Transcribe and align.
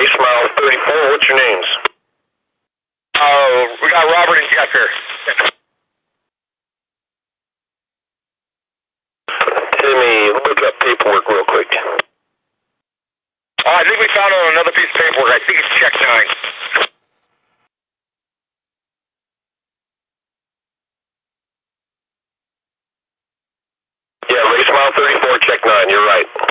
Race 0.00 0.16
mile 0.18 0.48
34, 0.56 1.10
what's 1.12 1.28
your 1.28 1.36
names? 1.36 1.66
Oh, 3.20 3.76
we 3.82 3.90
got 3.90 4.08
Robert 4.08 4.40
and 4.40 4.48
Jeff 4.48 4.72
here. 4.72 4.88
Timmy, 9.76 10.32
look 10.40 10.58
up 10.64 10.80
paperwork 10.80 11.28
real 11.28 11.44
quick. 11.44 11.68
Oh, 13.66 13.76
I 13.76 13.84
think 13.84 14.00
we 14.00 14.08
found 14.16 14.32
on 14.32 14.52
another 14.52 14.72
piece 14.72 14.88
of 14.88 15.00
paperwork. 15.02 15.32
I 15.36 15.40
think 15.46 15.58
it's 15.60 15.68
check 15.76 15.92
nine. 16.00 16.28
Yeah, 24.30 24.48
race 24.48 24.70
mile 24.72 24.92
34, 24.96 25.38
check 25.44 25.60
nine. 25.66 25.90
You're 25.90 26.06
right. 26.06 26.49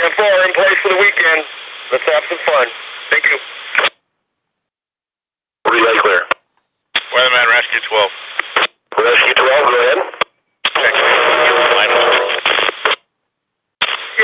10 0.00 0.12
4 0.16 0.24
in 0.48 0.52
place 0.56 0.78
for 0.80 0.88
the 0.88 0.96
weekend. 0.96 1.44
Let's 1.92 2.04
have 2.08 2.24
some 2.32 2.38
fun. 2.46 2.66
Thank 3.10 3.24
you. 3.28 3.36
Relay 5.68 5.98
clear. 6.00 6.24
Weatherman 7.12 7.46
Rescue 7.52 7.80
12. 7.84 8.10
Rescue 8.96 9.34
12, 9.34 9.44
go 9.44 9.76
ahead. 9.76 9.98
Check. 10.72 10.94
You're 10.96 11.60
on 11.60 11.76
line 11.76 11.92
roll. 11.92 12.16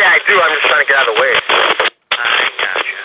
Yeah, 0.00 0.16
I 0.16 0.18
do. 0.24 0.40
I'm 0.40 0.52
just 0.56 0.64
trying 0.64 0.80
to 0.80 0.88
get 0.88 0.96
out 0.96 1.08
of 1.08 1.14
the 1.14 1.20
way. 1.20 1.32
I 1.44 2.48
gotcha. 2.56 2.96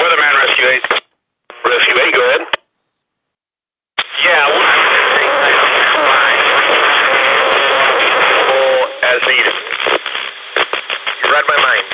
Weatherman 0.00 0.34
Rescue 0.48 0.64
8. 0.64 0.96
Rescue 1.68 1.96
8, 2.08 2.14
go 2.14 2.22
ahead. 2.24 2.40
Yeah, 4.24 4.48
we're 4.48 4.80
as 9.10 9.22
needed. 9.26 9.56
You 11.24 11.28
read 11.34 11.44
my 11.50 11.58
mind. 11.58 11.86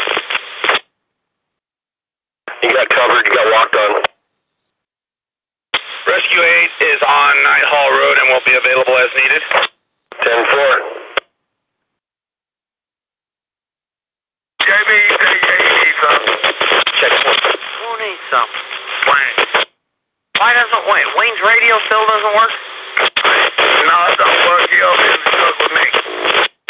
You 2.63 2.71
got 2.77 2.89
covered, 2.91 3.25
you 3.25 3.33
got 3.33 3.49
walked 3.53 3.75
on. 3.75 3.91
Rescue 6.07 6.43
8 6.43 6.71
is 6.93 7.01
on 7.03 7.33
Night 7.43 7.67
Hall 7.67 7.91
Road 7.91 8.17
and 8.21 8.29
will 8.29 8.45
be 8.45 8.53
available 8.53 8.97
as 9.01 9.11
needed. 9.17 9.43
10 10.23 10.45
4. 10.45 11.07
JB, 14.67 14.91
you 14.93 15.17
need 15.73 15.97
something. 16.05 16.37
Check 17.01 17.13
Who 17.17 17.89
needs 18.03 18.25
some? 18.29 18.51
Wayne. 19.09 19.65
Why 20.37 20.53
doesn't 20.53 20.85
Wayne? 20.85 21.11
Wayne's 21.17 21.41
radio 21.41 21.81
still 21.89 22.05
doesn't 22.07 22.35
work? 22.37 22.53
No, 23.89 23.97
it 24.11 24.19
don't 24.21 24.41
work. 24.53 24.69
You 24.69 24.81
don't 24.85 25.01
need 25.01 25.17
to 25.17 25.31
talk 25.33 25.55
with 25.65 25.73
me. 25.73 25.87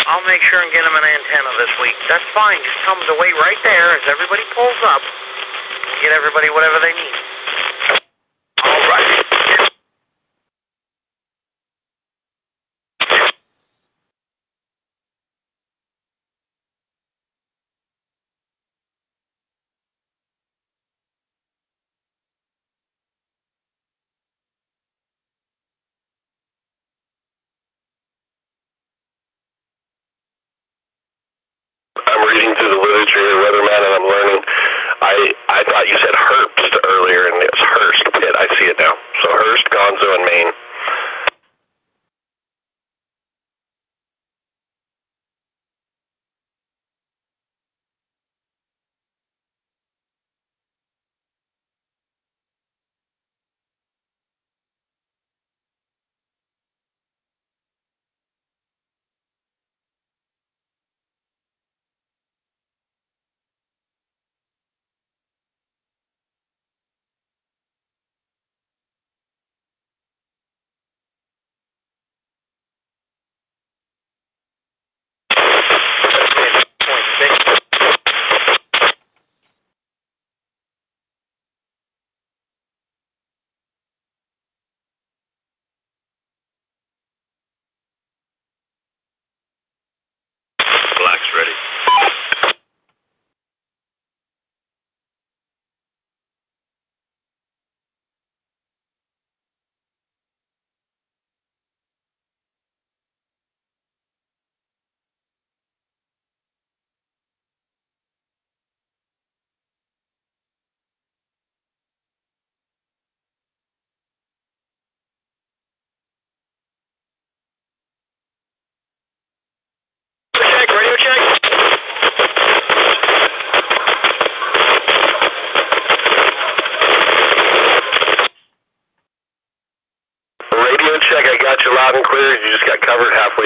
I'll 0.06 0.22
make 0.22 0.40
sure 0.46 0.62
and 0.62 0.70
get 0.70 0.86
him 0.86 0.94
an 0.94 1.02
antenna 1.02 1.50
this 1.58 1.72
week. 1.82 1.95
That's 2.08 2.24
fine. 2.34 2.58
Just 2.62 2.78
tell 2.86 2.94
him 2.94 3.04
to 3.10 3.16
right 3.34 3.58
there 3.64 3.98
as 3.98 4.04
everybody 4.06 4.42
pulls 4.54 4.80
up. 4.86 5.02
Get 6.02 6.12
everybody 6.12 6.50
whatever 6.50 6.78
they 6.78 6.94
need. 6.94 7.16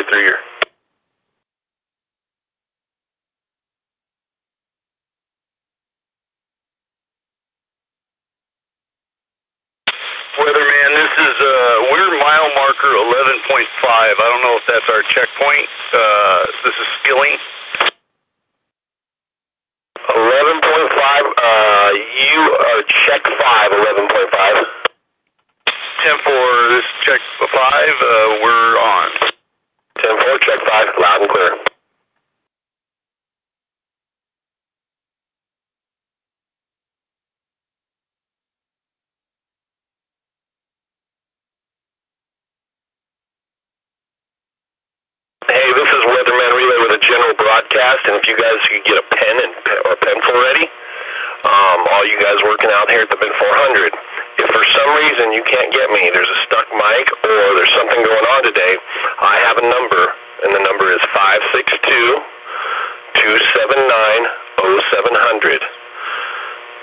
23 0.02 0.22
year. 0.22 0.38
Weatherman, 10.38 10.90
this 10.96 11.12
is 11.20 11.36
uh, 11.36 11.92
we're 11.92 12.16
mile 12.16 12.48
marker 12.56 12.96
11.5. 12.96 13.60
I 13.84 14.14
don't 14.16 14.40
know 14.40 14.56
if 14.56 14.64
that's 14.68 14.88
our 14.88 15.02
checkpoint. 15.12 15.68
Uh, 15.92 15.99
broadcast, 48.00 48.08
and 48.08 48.16
if 48.16 48.24
you 48.28 48.36
guys 48.36 48.60
could 48.68 48.84
get 48.84 48.96
a 48.96 49.02
pen 49.14 49.40
and 49.40 49.54
or 49.84 49.96
pencil 49.96 50.34
ready, 50.40 50.68
um, 51.44 51.86
all 51.92 52.06
you 52.06 52.18
guys 52.20 52.36
working 52.44 52.70
out 52.72 52.90
here 52.90 53.02
at 53.02 53.10
the 53.10 53.16
Mint 53.16 53.32
400. 53.32 53.92
If 54.38 54.50
for 54.52 54.64
some 54.76 54.96
reason 54.96 55.32
you 55.32 55.42
can't 55.44 55.72
get 55.72 55.90
me, 55.90 56.10
there's 56.12 56.28
a 56.28 56.36
stuck 56.48 56.68
mic 56.72 57.10
or 57.24 57.54
there's 57.56 57.72
something 57.76 58.04
going 58.04 58.26
on 58.36 58.42
today, 58.44 58.76
I 59.20 59.38
have 59.48 59.56
a 59.58 59.66
number, 59.66 60.14
and 60.44 60.54
the 60.54 60.60
number 60.64 60.92
is 60.92 61.00
562-279-0700. 63.16 65.60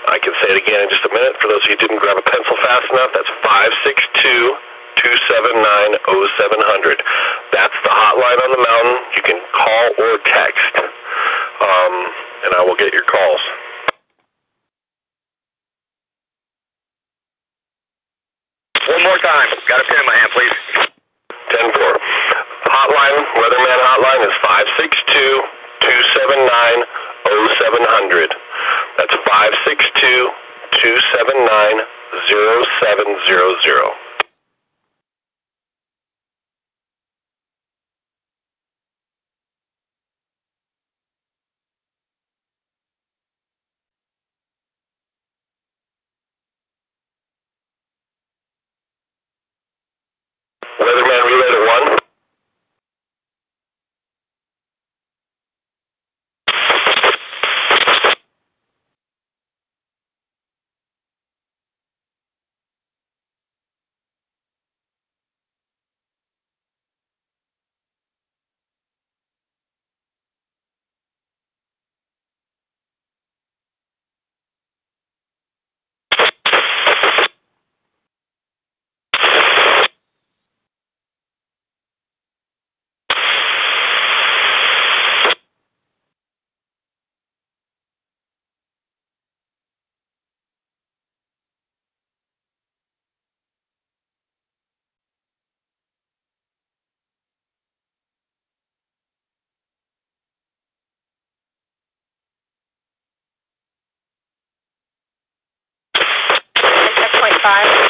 I 0.08 0.18
can 0.22 0.32
say 0.40 0.48
it 0.56 0.62
again 0.62 0.80
in 0.82 0.88
just 0.88 1.04
a 1.04 1.12
minute. 1.12 1.36
For 1.42 1.48
those 1.52 1.62
of 1.66 1.68
you 1.68 1.76
who 1.76 1.82
didn't 1.84 2.00
grab 2.00 2.16
a 2.16 2.22
pencil 2.24 2.56
fast 2.64 2.88
enough, 2.90 3.12
that's 3.12 3.28
562 3.44 4.67
279 4.98 5.98
0700. 6.02 7.02
That's 7.52 7.78
the 7.84 7.92
hotline 7.92 8.40
on 8.42 8.50
the 8.54 8.62
mountain. 8.62 8.96
You 9.14 9.22
can 9.22 9.38
call 9.54 9.86
or 10.02 10.18
text, 10.26 10.74
um, 11.62 11.94
and 12.44 12.50
I 12.58 12.62
will 12.66 12.76
get 12.76 12.92
your 12.92 13.06
calls. 13.06 13.42
One 18.88 19.02
more 19.04 19.18
time. 19.18 19.48
Got 19.68 19.80
a 19.80 19.86
pen 19.86 20.00
in 20.00 20.06
my 20.06 20.16
hand, 20.16 20.32
please. 20.32 20.56
10 21.50 21.72
4. 21.72 21.98
Hotline, 22.68 23.18
Weatherman 23.36 23.80
hotline 23.84 24.22
is 24.26 24.34
562 24.42 25.42
279 25.80 26.84
0700. 27.28 28.34
That's 28.98 29.14
562 29.24 30.32
279 30.82 31.84
0700. 32.28 34.08
Weatherman 50.80 51.22
relay 51.26 51.50
to 51.52 51.60
1. 51.92 51.98
Check 106.98 107.12
point 107.20 107.37
five. 107.48 107.88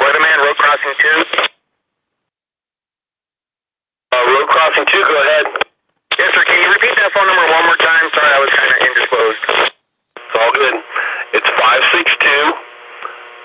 Weatherman, 0.00 0.38
road 0.38 0.56
crossing 0.72 0.96
2. 0.96 1.44
Uh, 4.08 4.24
road 4.24 4.48
crossing 4.48 4.86
2, 4.88 5.04
go 5.04 5.20
ahead. 5.20 5.44
Yes, 6.16 6.32
sir. 6.32 6.44
Can 6.48 6.56
you 6.64 6.68
repeat 6.72 6.96
that 6.96 7.12
phone 7.12 7.28
number 7.28 7.44
one 7.44 7.64
more 7.68 7.76
time? 7.76 8.08
Sorry, 8.16 8.32
I 8.32 8.40
was 8.40 8.48
kind 8.56 8.72
of 8.72 8.78
indisposed. 8.80 9.68
It's 10.16 10.32
all 10.32 10.52
good. 10.56 10.76
It's 11.36 11.44
562 11.44 12.24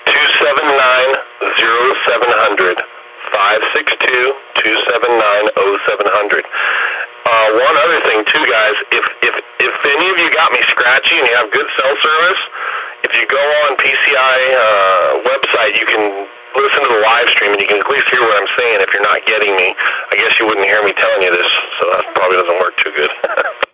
279 0.08 1.20
0700. 1.52 2.80
562 2.80 4.32
279 4.64 5.52
0700. 5.84 6.48
Uh, 7.28 7.60
one 7.60 7.76
other 7.76 8.00
thing, 8.08 8.24
too, 8.24 8.44
guys. 8.48 8.78
If, 8.96 9.04
if, 9.20 9.36
if 9.68 9.74
any 9.84 10.08
of 10.08 10.16
you 10.16 10.32
got 10.32 10.56
me 10.56 10.64
scratchy 10.72 11.20
and 11.20 11.28
you 11.28 11.36
have 11.36 11.52
good 11.52 11.68
cell 11.76 11.92
service, 12.00 12.42
if 13.04 13.12
you 13.20 13.28
go 13.28 13.44
on 13.68 13.76
PCI 13.84 14.40
uh, 14.56 15.28
website, 15.28 15.76
you 15.76 15.88
can 15.92 16.37
listen 16.58 16.82
to 16.82 16.92
the 16.92 17.04
live 17.06 17.30
stream 17.38 17.54
and 17.54 17.62
you 17.62 17.68
can 17.68 17.80
at 17.80 17.90
least 17.90 18.10
hear 18.10 18.22
what 18.22 18.36
I'm 18.38 18.50
saying 18.58 18.82
if 18.82 18.90
you're 18.94 19.06
not 19.06 19.22
getting 19.26 19.54
me. 19.56 19.76
I 20.12 20.16
guess 20.18 20.34
you 20.40 20.46
wouldn't 20.48 20.66
hear 20.66 20.82
me 20.84 20.94
telling 20.94 21.22
you 21.22 21.32
this, 21.32 21.52
so 21.80 21.90
that 21.94 22.04
probably 22.16 22.38
doesn't 22.38 22.60
work 22.60 22.76
too 22.82 22.94
good. 22.96 23.12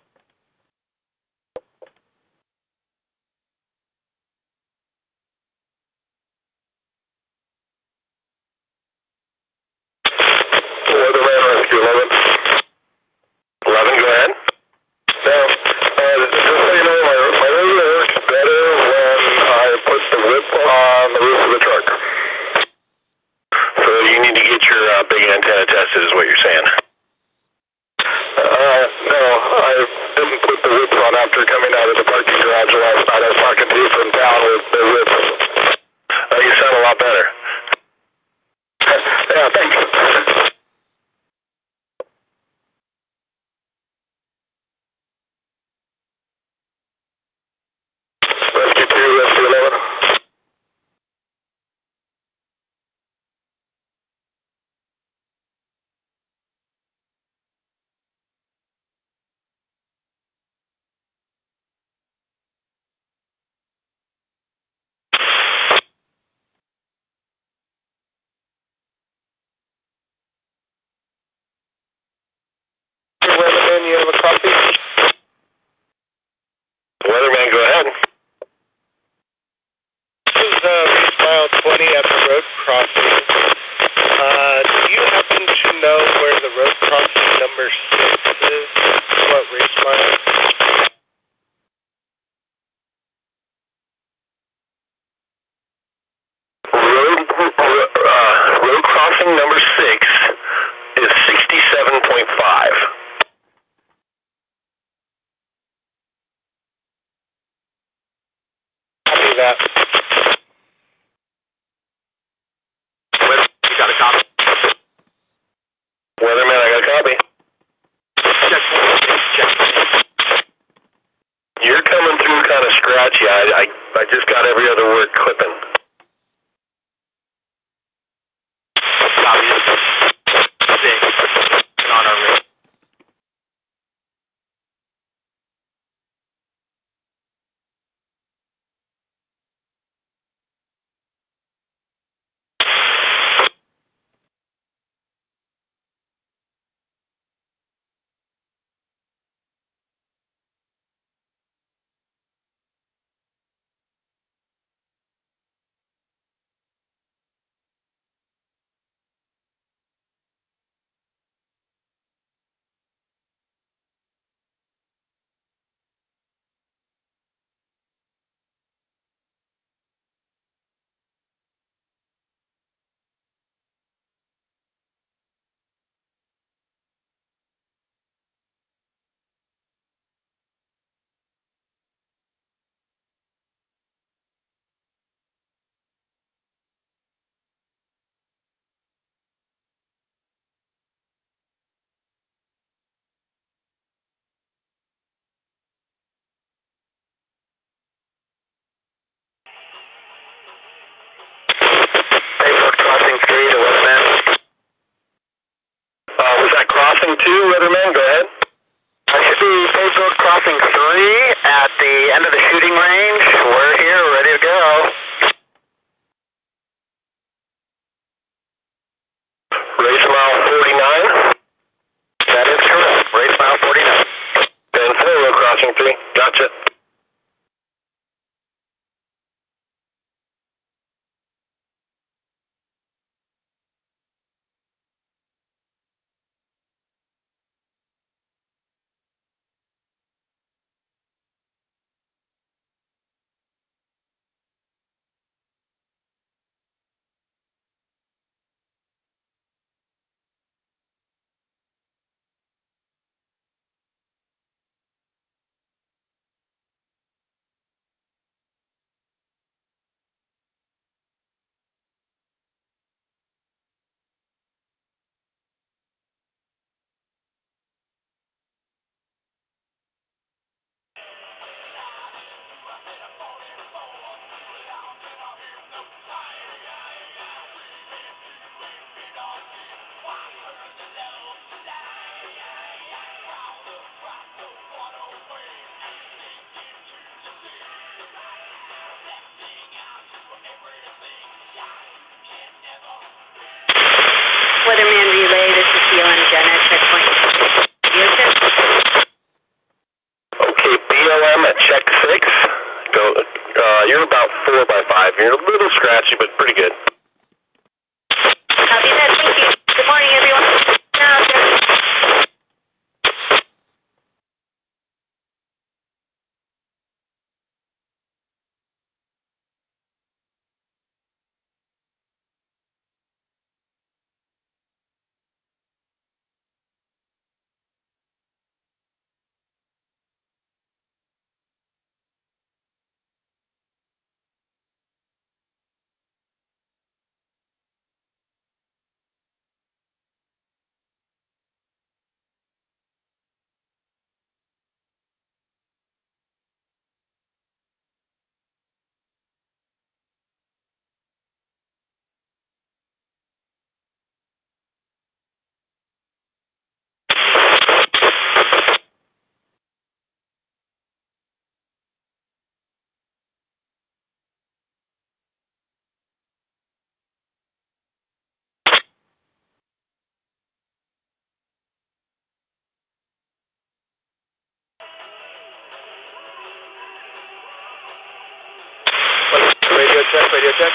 check, 380.13 380.33
radio 380.33 380.53
check. 380.59 380.73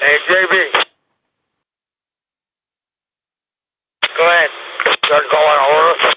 Hey, 0.00 0.18
JB. 0.28 0.91
Start 5.12 5.28
going 5.28 5.60
over. 5.60 6.16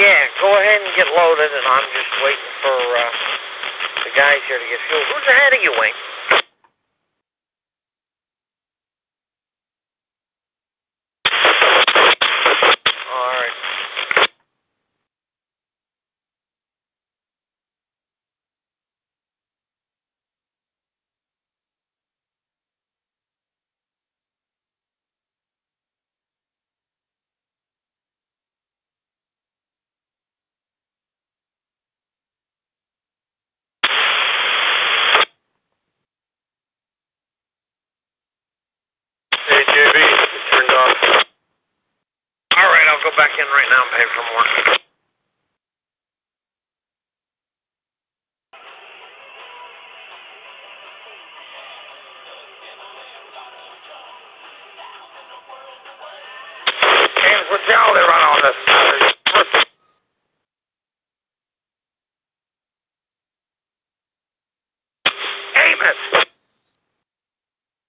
Yeah, 0.00 0.24
go 0.40 0.48
ahead 0.56 0.80
and 0.80 0.96
get 0.96 1.04
loaded, 1.12 1.52
and 1.52 1.66
I'm 1.68 1.84
just 1.92 2.12
waiting 2.24 2.52
for 2.64 2.72
uh, 2.72 3.12
the 4.08 4.12
guys 4.16 4.40
here 4.48 4.56
to 4.56 4.64
get 4.72 4.80
fuel. 4.88 5.04
Who's 5.04 5.28
ahead 5.28 5.52
of 5.52 5.60
you, 5.60 5.72
Wayne? 5.76 6.00
All 12.96 13.28
right. 13.36 13.56
Hey, 39.32 39.64
JB. 39.64 39.96
It's 39.96 40.50
turned 40.52 40.70
off. 40.70 40.96
All 42.58 42.68
right, 42.68 42.86
I'll 42.92 43.02
go 43.04 43.15
back 43.26 43.38
in 43.38 43.46
right 43.50 43.70
now 43.70 43.82
and 43.82 43.90
pay 43.90 44.06
for 44.14 44.22
more. 44.30 44.46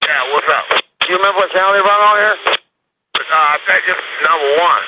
Yeah, 0.02 0.32
what's 0.32 0.48
up? 0.48 0.64
Do 1.00 1.06
you 1.12 1.16
remember 1.16 1.38
what 1.38 1.50
channel 1.52 1.72
they 1.74 1.80
run 1.80 2.00
on 2.00 2.16
here? 2.16 2.36
Uh, 3.14 3.34
I 3.34 3.58
bet 3.66 3.82
you 3.86 3.94
number 4.24 4.62
one. 4.62 4.87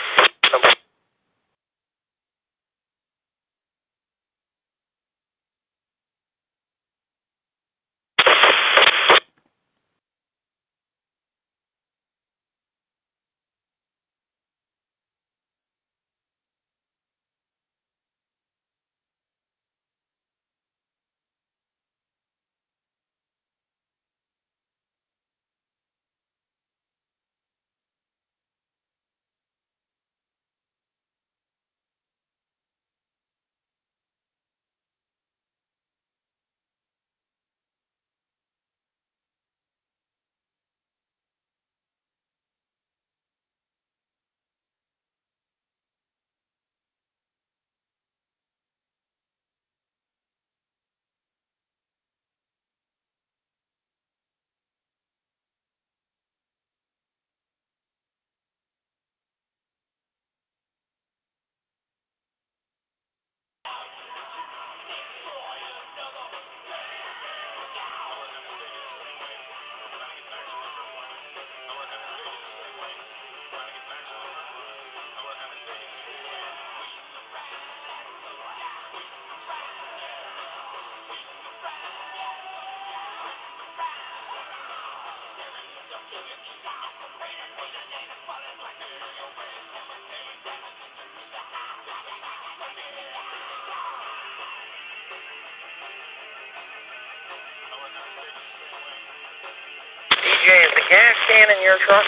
Gas 100.90 101.14
can 101.30 101.46
in 101.54 101.62
your 101.62 101.78
truck? 101.86 102.04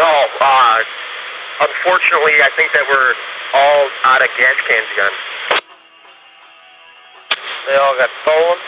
No, 0.00 0.08
uh, 0.40 0.78
unfortunately, 1.60 2.40
I 2.40 2.48
think 2.56 2.72
that 2.72 2.88
we're 2.88 3.12
all 3.52 3.84
out 4.08 4.22
of 4.24 4.28
gas 4.40 4.56
cans 4.64 4.88
again. 4.96 5.14
They 7.68 7.76
all 7.76 7.94
got 8.00 8.08
stolen? 8.24 8.58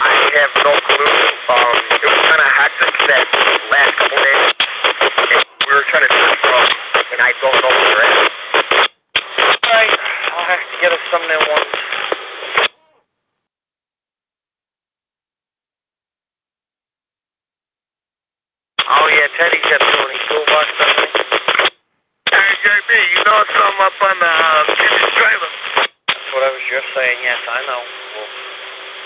I 0.00 0.12
have 0.40 0.52
no 0.64 0.72
clue. 0.88 1.16
Um, 1.52 1.76
it 2.00 2.08
was 2.08 2.20
kind 2.32 2.40
of 2.40 2.50
hectic 2.56 2.94
that 3.12 3.26
last 3.68 3.92
couple 4.00 4.16
days. 4.16 4.56
And 5.36 5.40
we 5.68 5.72
were 5.76 5.84
trying 5.92 6.08
to 6.08 6.12
search 6.16 6.40
for 6.40 6.48
them, 6.48 6.68
and 7.12 7.20
I 7.20 7.30
don't 7.44 7.60
know 7.60 7.72
where 7.76 7.92
they're 7.92 8.08
at. 8.08 8.24
All 9.52 9.74
right, 9.76 9.92
I'll 10.32 10.48
have 10.48 10.64
to 10.64 10.76
get 10.80 10.92
us 10.96 11.04
some 11.12 11.22
new 11.28 11.42
ones. 11.44 11.85
Teddy's 19.36 19.60
got 19.68 19.80
two 19.80 20.08
toolbox, 20.32 20.66
doesn't? 20.80 21.12
Hey, 22.32 22.50
JB, 22.64 22.90
you 23.12 23.20
know 23.24 23.44
something 23.52 23.80
up 23.84 23.96
on 24.00 24.16
the 24.16 24.32
uh, 24.32 24.64
kitchen 24.80 25.10
trailer? 25.12 25.52
That's 26.08 26.28
what 26.32 26.42
I 26.42 26.50
was 26.56 26.64
just 26.72 26.88
saying. 26.96 27.18
Yes, 27.22 27.40
I 27.44 27.60
know. 27.68 27.82
We'll, 28.16 28.30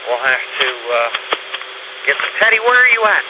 we'll 0.06 0.22
have 0.22 0.46
to 0.62 0.68
uh, 0.70 1.10
get 2.06 2.16
the 2.18 2.30
Teddy. 2.38 2.60
Where 2.62 2.78
are 2.78 2.90
you 2.94 3.02
at? 3.10 3.24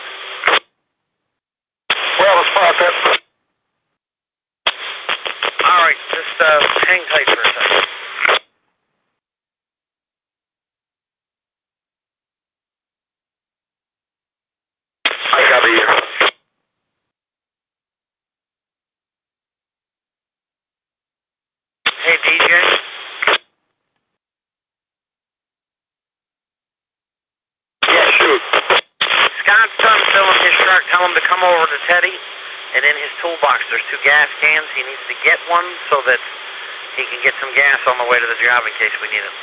Well, 2.20 2.36
it's 2.44 2.52
process. 2.52 2.96
All 5.64 5.80
right, 5.88 6.00
just 6.12 6.36
uh, 6.36 6.60
hang 6.84 7.00
tight 7.08 7.28
for 7.32 7.40
a 7.40 7.48
second. 7.48 7.84
I 15.32 15.48
got 15.48 15.64
you. 15.64 16.00
Hey, 22.00 22.16
DJ. 22.24 22.48
Yeah, 27.86 28.08
shoot. 28.16 28.42
Scott's 29.44 29.76
done 29.78 30.02
filling 30.16 30.40
his 30.44 30.56
truck. 30.64 30.82
Tell 30.90 31.04
him 31.04 31.14
to 31.14 31.24
come 31.28 31.44
over 31.44 31.66
to 31.68 31.78
Teddy. 31.88 32.16
And 32.74 32.82
in 32.84 32.96
his 32.96 33.12
toolbox, 33.20 33.62
there's 33.70 33.84
two 33.92 34.00
gas 34.02 34.28
cans. 34.40 34.66
He 34.74 34.82
needs 34.82 35.04
to 35.12 35.16
get 35.24 35.38
one 35.50 35.66
so 35.92 36.00
that 36.06 36.18
he 36.96 37.04
can 37.04 37.20
get 37.22 37.34
some 37.50 37.56
gas 37.56 37.78
on 37.86 37.98
the 37.98 38.10
way 38.10 38.18
to 38.18 38.26
the 38.26 38.44
job 38.44 38.62
in 38.66 38.72
case 38.78 38.94
we 39.02 39.08
need 39.08 39.24
it. 39.24 39.34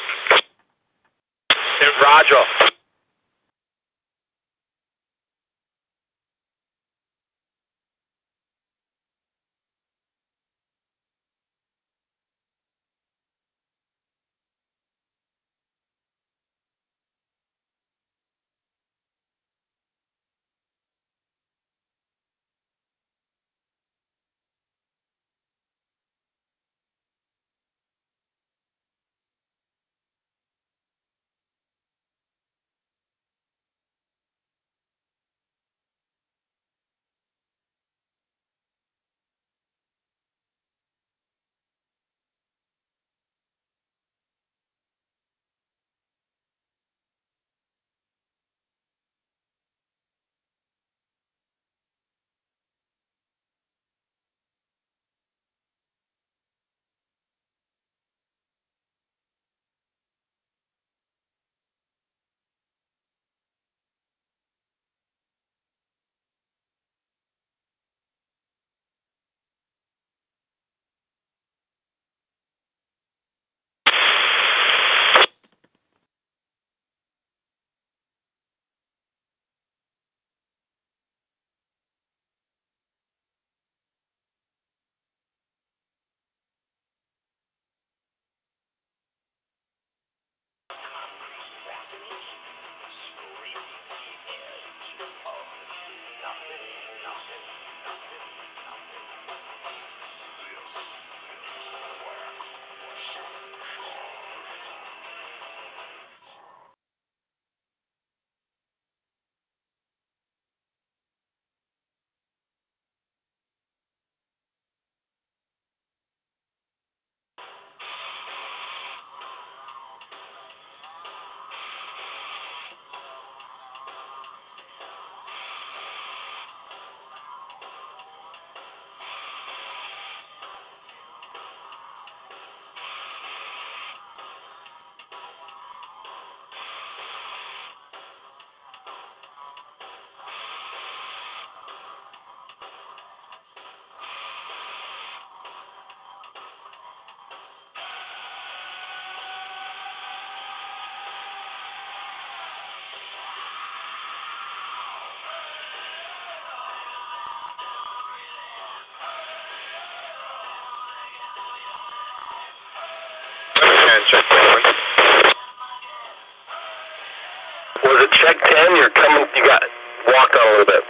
Was 167.84 167.98
it 168.04 168.12
check 168.20 168.38
10? 168.42 168.76
You're 168.76 168.90
coming, 168.92 169.28
you 169.36 169.44
got 169.46 169.64
walked 170.08 170.36
on 170.36 170.48
a 170.48 170.52
little 170.52 170.66
bit. 170.66 170.84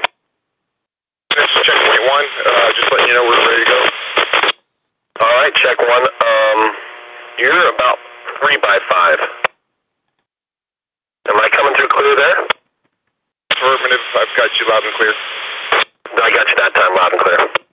This 1.36 1.46
is 1.46 1.62
checkpoint 1.66 2.02
1. 2.02 2.26
Uh, 2.46 2.72
just 2.74 2.92
letting 2.92 3.08
you 3.08 3.14
know 3.14 3.26
we're 3.28 3.38
ready 3.38 3.66
to 3.66 3.70
go. 3.70 3.80
All 5.22 5.34
right, 5.42 5.54
check 5.54 5.78
1. 5.78 5.88
Um, 5.90 6.60
you're 7.38 7.70
about 7.74 7.98
3 8.42 8.58
by 8.62 8.80
5. 8.90 9.20
Am 11.30 11.38
I 11.38 11.50
coming 11.52 11.74
through 11.76 11.90
clear 11.90 12.16
there? 12.16 12.40
Affirmative. 13.52 14.04
I've 14.16 14.34
got 14.38 14.50
you 14.60 14.66
loud 14.70 14.84
and 14.84 14.94
clear. 14.96 15.14
I 16.24 16.30
got 16.32 16.48
you 16.48 16.56
that 16.58 16.74
time 16.74 16.96
loud 16.96 17.14
and 17.14 17.22
clear. 17.22 17.67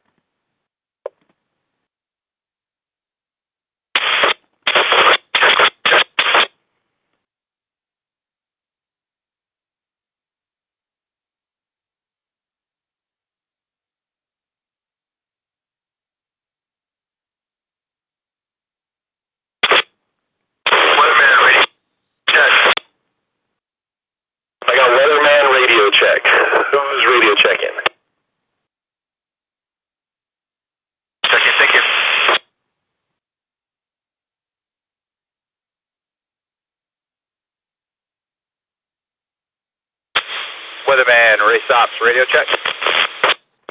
Weatherman, 41.54 41.60
race 41.60 41.70
ops, 41.70 41.92
radio 42.02 42.24
check. 42.26 42.46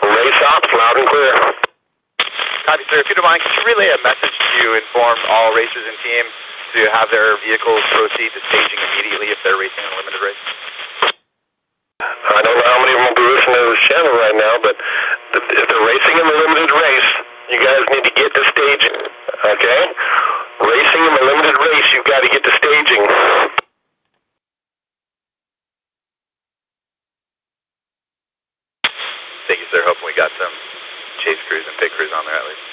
Race 0.04 0.41
ops, 0.48 0.69
loud 0.72 0.98
and 0.98 1.08
clear. 1.08 1.34
Copy, 2.65 2.84
sir. 2.89 3.00
If 3.00 3.10
you 3.10 3.15
don't 3.15 3.26
mind, 3.26 3.41
could 3.43 3.52
you 3.60 3.63
relay 3.67 3.91
a 3.91 4.00
message 4.04 4.36
to 4.62 4.76
inform 4.76 5.17
all 5.28 5.54
racers 5.56 5.84
and 5.84 5.98
teams 6.04 6.32
to 6.76 6.82
have 6.91 7.12
their 7.12 7.38
vehicles 7.43 7.84
proceed 7.91 8.32
to 8.32 8.39
staging 8.50 8.80
immediately 8.80 9.28
if 9.32 9.38
they're 9.43 9.60
racing 9.60 9.84
in 9.84 9.91
a 9.91 9.98
limited 10.00 10.22
race? 10.24 10.43
I 12.04 12.39
don't 12.43 12.58
know 12.58 12.67
how 12.67 12.80
many 12.84 12.93
of 12.96 13.00
them 13.00 13.08
will 13.12 13.19
be 13.19 13.28
listening 13.36 13.60
to 13.60 13.67
this 13.76 13.84
channel 13.88 14.13
right 14.15 14.36
now, 14.36 14.56
but 14.63 14.76
th- 14.76 15.60
if 15.60 15.65
they're 15.67 15.88
racing 15.88 16.15
in 16.19 16.26
the 16.28 16.38
limited 16.39 16.72
race, 16.72 17.10
you 17.52 17.60
guys 17.60 17.84
need 17.91 18.04
to 18.08 18.13
get 18.15 18.30
to 18.32 18.43
staging, 18.52 18.98
okay? 19.43 19.82
Racing 20.63 21.04
in 21.04 21.13
the 21.19 21.26
limited 21.28 21.56
race, 21.60 21.88
you've 21.96 22.08
got 22.08 22.24
to 22.24 22.30
get 22.32 22.43
to 22.43 22.54
staging. 22.60 23.62
Thank 29.47 29.60
you, 29.60 29.67
sir. 29.71 29.84
Hoping 29.86 30.06
we 30.06 30.15
got 30.15 30.32
some 30.39 30.51
chase 31.23 31.38
crews 31.47 31.65
and 31.67 31.77
pit 31.79 31.91
crews 31.97 32.12
on 32.15 32.25
there 32.25 32.36
at 32.36 32.45
least. 32.47 32.65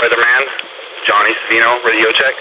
Weatherman, 0.00 0.44
Johnny 1.06 1.32
Savino, 1.46 1.84
radio 1.84 2.10
check. 2.12 2.34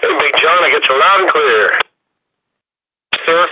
Hey, 0.00 0.08
Big 0.18 0.34
John, 0.42 0.64
I 0.64 0.70
get 0.70 0.84
you 0.88 0.98
loud 0.98 1.20
and 1.20 1.30
clear. 1.30 1.78
Sir? 3.26 3.46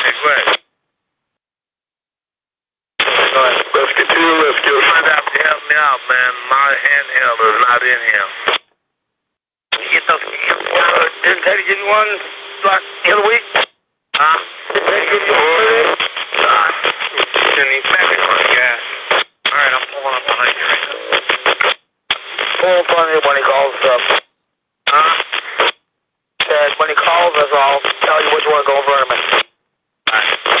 Hey, 0.00 0.12
Glenn. 0.24 0.56
Let's 3.74 3.92
get 3.96 4.08
to 4.08 4.16
the 4.16 4.36
rescue. 4.42 4.72
You 4.72 4.80
might 4.90 5.06
have 5.12 5.26
to 5.28 5.38
help 5.44 5.62
me 5.68 5.76
out, 5.76 6.00
man. 6.08 6.32
My 6.50 6.70
handheld 6.72 7.40
is 7.46 7.58
not 7.80 7.88
in 7.88 8.00
here. 8.12 8.28
You 9.80 9.88
get 9.88 10.04
those? 10.08 10.20
Uh, 10.20 11.04
didn't 11.24 11.42
Teddy 11.44 11.64
give 11.64 11.78
you 11.78 11.88
one 11.88 12.08
like 12.64 12.84
the 13.04 13.12
other 13.16 13.24
week? 13.24 13.44
Huh? 14.14 14.38
Did 14.74 14.84
Teddy 14.84 15.06
give 15.08 15.24
you 15.24 15.32
one? 15.32 15.96
Nah. 16.44 16.68
Didn't 17.56 17.72
even 17.72 17.88
pack 17.88 18.12
it 18.12 18.20
on 18.20 18.40
gas. 18.52 18.80
All 19.48 19.56
right, 19.56 19.72
I'm 19.72 19.84
pulling 19.88 20.12
up 20.12 20.24
behind 20.28 20.54
you 20.60 20.66
right 20.68 20.84
now. 20.84 21.00
Pull 22.60 22.76
up 22.84 22.90
on 23.00 23.06
you 23.08 23.20
when 23.24 23.36
he 23.40 23.44
calls 23.48 23.80
up. 23.88 24.02
Huh? 24.88 25.12
Said 26.44 26.70
when 26.76 26.88
he 26.90 26.96
calls 27.00 27.32
us, 27.32 27.48
I'll 27.48 27.80
tell 28.04 28.20
you 28.20 28.30
which 28.36 28.44
one 28.44 28.60
to 28.60 28.66
go 28.68 28.76
in 28.76 28.84
front 28.84 29.00
of 29.00 29.08
me. 29.08 29.18
All 29.24 30.20
right. 30.20 30.60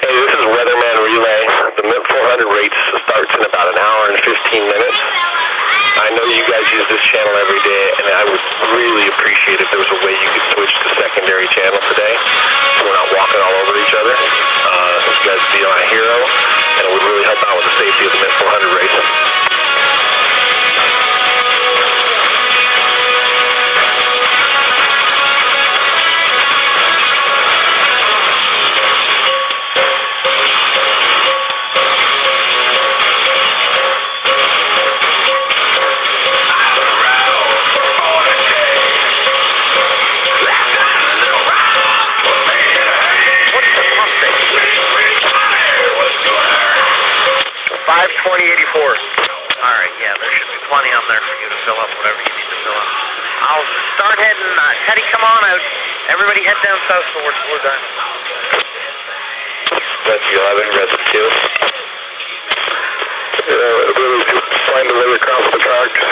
Hey, 0.00 0.14
this 0.16 0.32
is 0.32 0.44
Weatherman 0.48 0.96
Relay. 1.04 1.42
The 1.76 1.82
Mint 1.84 2.04
400 2.08 2.48
race 2.48 2.97
starts 3.28 3.44
in 3.44 3.44
about 3.44 3.68
an 3.68 3.78
hour 3.78 4.02
and 4.08 4.18
15 4.24 4.72
minutes. 4.72 4.98
I 5.98 6.14
know 6.14 6.24
you 6.24 6.44
guys 6.48 6.64
use 6.72 6.86
this 6.88 7.02
channel 7.12 7.34
every 7.36 7.60
day, 7.60 7.84
and 8.00 8.06
I 8.08 8.24
would 8.24 8.44
really 8.72 9.06
appreciate 9.12 9.60
if 9.60 9.68
there 9.68 9.80
was 9.80 9.90
a 9.90 10.00
way 10.06 10.14
you 10.14 10.28
could 10.32 10.46
switch 10.56 10.72
to 10.72 10.88
secondary 10.96 11.48
channel 11.52 11.80
today 11.92 12.14
so 12.78 12.86
we're 12.86 12.96
not 12.96 13.10
walking 13.12 13.40
all 13.42 13.56
over 13.66 13.74
each 13.76 13.94
other. 13.98 14.14
Uh, 14.14 14.96
you 15.08 15.28
guys 15.28 15.42
be 15.52 15.60
my 15.66 15.84
hero, 15.90 16.16
and 16.16 16.82
it 16.88 16.90
would 16.94 17.04
really 17.04 17.24
help 17.26 17.40
out 17.44 17.56
with 17.58 17.66
the 17.66 17.76
safety 17.76 18.02
of 18.06 18.12
the 18.14 18.20
Mint 18.22 18.34
400 18.38 18.78
race. 18.78 19.57
52084. 48.28 48.76
All 48.76 49.72
right, 49.72 49.94
yeah, 50.04 50.12
there 50.20 50.32
should 50.36 50.52
be 50.52 50.60
plenty 50.68 50.92
on 50.92 51.00
there 51.08 51.24
for 51.24 51.36
you 51.40 51.48
to 51.48 51.58
fill 51.64 51.80
up 51.80 51.88
whatever 51.96 52.20
you 52.20 52.28
need 52.36 52.50
to 52.52 52.58
fill 52.60 52.76
up. 52.76 52.88
I'll 53.40 53.68
start 53.96 54.20
heading. 54.20 54.52
Uh, 54.52 54.84
Teddy, 54.84 55.00
come 55.08 55.24
on 55.24 55.42
out. 55.48 55.64
Everybody 56.12 56.44
head 56.44 56.60
down 56.60 56.76
south 56.92 57.08
so 57.16 57.24
we're, 57.24 57.32
we're 57.32 57.64
done. 57.64 57.82
Rescue 60.12 60.40
11, 60.44 60.76
Rescue 60.76 61.08
2. 61.08 61.24
Yeah, 63.48 63.96
really 63.96 64.20
find 64.76 64.86
a 64.92 64.96
way 65.00 65.08
across 65.16 65.44
the 65.48 65.60
tracks. 65.64 66.04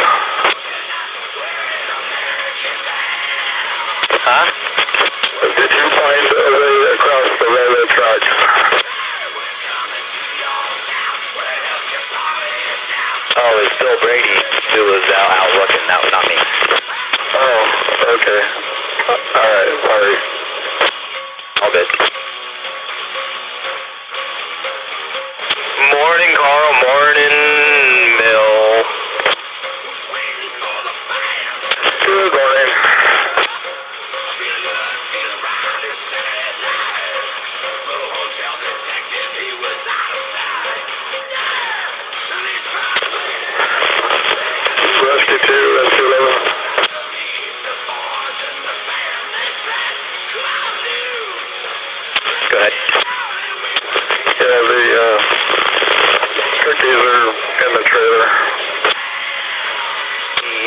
Huh? 4.25 4.47
Did 5.53 5.69
you 5.69 5.87
find 6.01 6.25
a 6.33 6.49
way 6.49 6.77
across 6.97 7.29
the 7.45 7.49
railroad 7.53 7.91
tracks? 7.93 8.96
Oh, 13.39 13.61
it's 13.61 13.77
Bill 13.77 13.97
Brady 14.01 14.37
who 14.73 14.81
was 14.97 15.05
out, 15.13 15.29
out 15.37 15.53
looking. 15.61 15.85
That 15.93 16.01
was 16.01 16.09
not 16.09 16.25
me. 16.25 16.37
Oh, 17.37 18.17
okay. 18.17 18.41
Uh, 19.13 19.37
Alright, 19.37 19.77
sorry. 19.85 20.17
All 21.61 21.71
good. 21.77 21.89
Morning, 25.93 26.33
Carl. 26.33 26.73
Morning, 26.81 27.37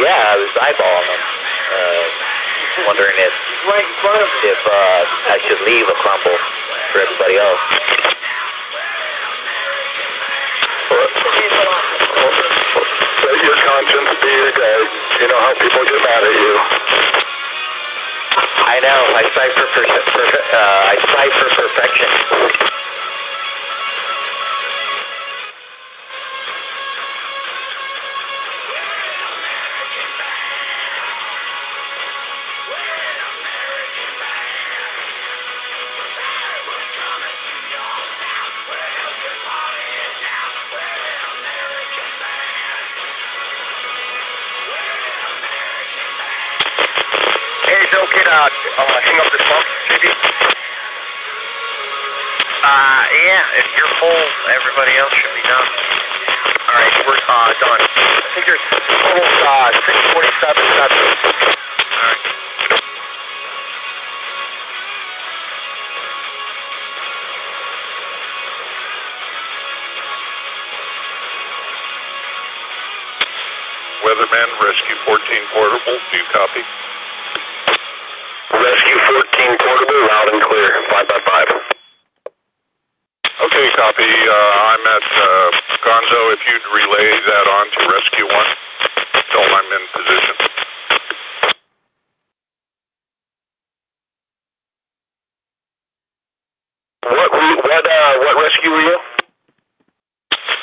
Yeah, 0.10 0.34
I 0.34 0.41
was 0.41 0.50
eyeballing 0.58 1.06
them. 1.06 1.22
Uh, 1.69 2.89
wondering 2.89 3.13
if 3.13 3.30
if 3.30 4.62
uh, 4.65 5.02
I 5.30 5.38
should 5.45 5.62
leave 5.69 5.86
a 5.86 5.93
crumble 6.02 6.34
for 6.89 6.98
everybody 7.06 7.38
else. 7.38 7.62
Let 13.22 13.38
your 13.38 13.58
conscience 13.69 14.10
be 14.17 14.32
your 14.34 14.50
guide. 14.58 14.90
You 15.21 15.27
know 15.29 15.42
how 15.46 15.54
people 15.62 15.86
get 15.86 16.02
mad 16.02 16.25
at 16.25 16.33
you. 16.42 16.54
I 18.65 18.81
know. 18.81 19.02
I 19.13 19.21
strive 19.29 19.54
for 19.62 19.69
per- 19.77 19.86
per- 19.94 20.46
uh, 20.58 20.90
I 20.90 20.96
strive 21.06 21.33
for 21.38 21.50
perfection. 21.54 22.79
If 53.56 53.65
you're 53.77 53.93
full, 53.97 54.23
everybody 54.54 54.93
else 54.97 55.13
should 55.13 55.33
be 55.33 55.45
done. 55.47 55.67
All 56.69 56.75
right, 56.75 56.95
we're 57.08 57.17
uh, 57.17 57.54
done. 57.58 57.81
I 57.81 58.29
think 58.35 58.45
there's 58.45 58.65
total 58.69 59.25
uh, 59.25 59.73
647 59.73 60.77
seconds. 60.77 61.29
Weatherman, 74.06 74.50
Rescue 74.62 74.97
14 75.06 75.54
Portable, 75.54 75.97
do 76.12 76.17
you 76.17 76.27
copy? 76.31 76.63
Rescue 78.52 79.00
14 79.10 79.58
portable, 79.58 80.02
loud 80.08 80.27
and 80.33 80.41
clear, 80.43 80.81
5 80.89 81.08
by 81.08 81.19
5 81.25 81.69
Okay, 83.60 83.75
copy. 83.75 84.07
Uh, 84.07 84.71
I'm 84.71 84.83
at 84.87 85.03
uh, 85.19 85.51
Gonzo. 85.83 86.31
If 86.31 86.39
you'd 86.47 86.63
relay 86.71 87.12
that 87.12 87.45
on 87.51 87.65
to 87.75 87.79
Rescue 87.91 88.23
1, 88.23 88.31
tell 89.35 89.43
them 89.43 89.51
I'm 89.51 89.67
in 89.75 89.83
position. 89.91 90.35
What, 97.03 97.31
what, 97.35 97.83
uh, 97.83 98.13
what 98.23 98.35
rescue 98.47 98.71
were 98.71 98.95
you? 98.95 98.97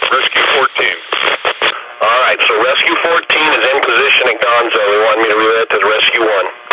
Rescue 0.09 0.47
14. 0.57 0.97
All 2.01 2.19
right, 2.25 2.41
so 2.49 2.53
Rescue 2.65 2.97
14 2.97 3.61
is 3.61 3.65
in 3.77 3.79
position 3.85 4.25
at 4.33 4.41
Gonzo. 4.41 4.81
They 4.81 5.01
want 5.05 5.21
me 5.21 5.29
to 5.29 5.37
relay 5.37 5.61
it 5.61 5.69
to 5.69 5.77
the 5.77 5.85
Rescue 5.85 6.25
1. 6.25 6.66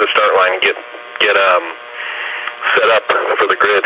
The 0.00 0.08
start 0.08 0.32
line 0.34 0.52
and 0.54 0.62
get 0.62 0.76
get 1.20 1.36
um 1.36 1.64
set 2.74 2.88
up 2.88 3.04
for 3.38 3.46
the 3.46 3.56
grid. 3.60 3.84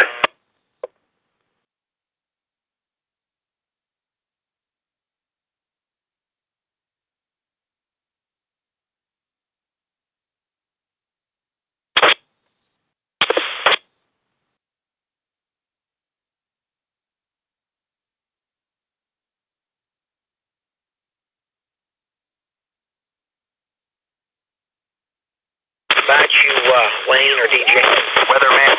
About 26.05 26.29
you, 26.29 26.53
uh, 26.53 26.89
Wayne 27.09 27.39
or 27.41 27.49
DJ? 27.49 27.81
Weatherman, 28.29 28.77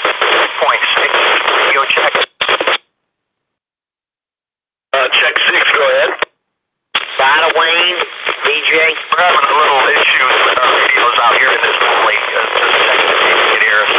point 0.61 0.83
six. 0.93 1.09
Go 1.73 1.83
check. 1.89 2.13
Uh, 4.93 5.07
check 5.09 5.33
six. 5.49 5.71
Go 5.73 5.81
ahead. 5.89 6.09
Bada 7.17 7.49
Wayne, 7.57 7.97
DJ? 8.75 8.91
We're 8.91 9.23
having 9.23 9.39
a 9.39 9.55
little 9.55 9.87
issues 9.87 10.35
with 10.43 10.59
our 10.59 10.71
radios 10.75 11.15
out 11.23 11.35
here 11.39 11.47
in 11.47 11.61
this 11.63 11.77
valley. 11.79 12.19
Uh, 12.19 12.43
just 12.59 12.75
checking 12.83 13.07
if 13.07 13.23
you 13.23 13.35
can 13.39 13.59
hear 13.63 13.79
us. 13.79 13.93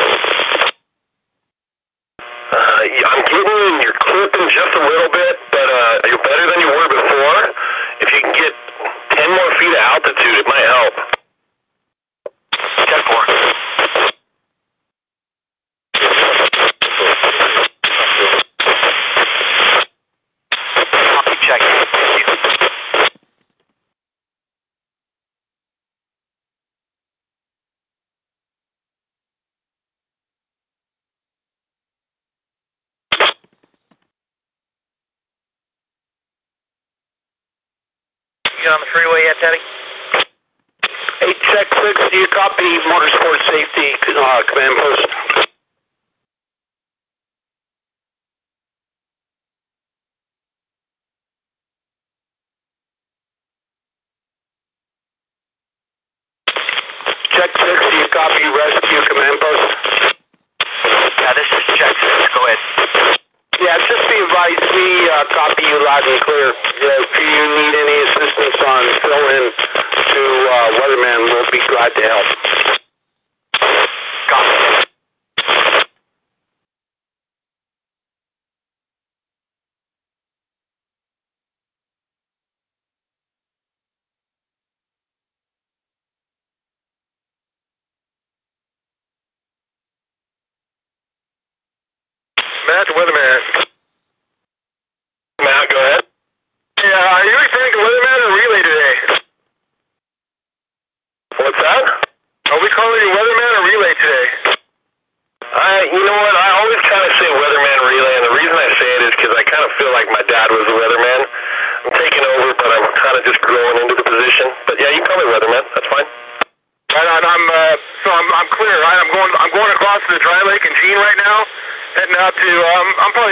Uh, 2.52 2.80
I'm 3.08 3.22
getting 3.24 3.72
and 3.72 3.80
you're 3.80 3.96
clipping 4.04 4.48
just 4.52 4.72
a 4.76 4.82
little 4.84 5.10
bit, 5.16 5.34
but 5.48 5.64
uh, 5.64 6.08
you're 6.12 6.20
better 6.20 6.44
than 6.52 6.60
you 6.60 6.68
were 6.68 6.88
before. 6.92 7.40
If 8.04 8.12
you 8.12 8.20
can 8.20 8.32
get 8.36 8.52
10 9.16 9.30
more 9.32 9.50
feet 9.56 9.72
of 9.72 9.80
altitude, 9.80 10.44
it 10.44 10.46
might 10.46 10.68
help. 10.68 10.94
Check 12.84 13.04
four. 13.08 13.65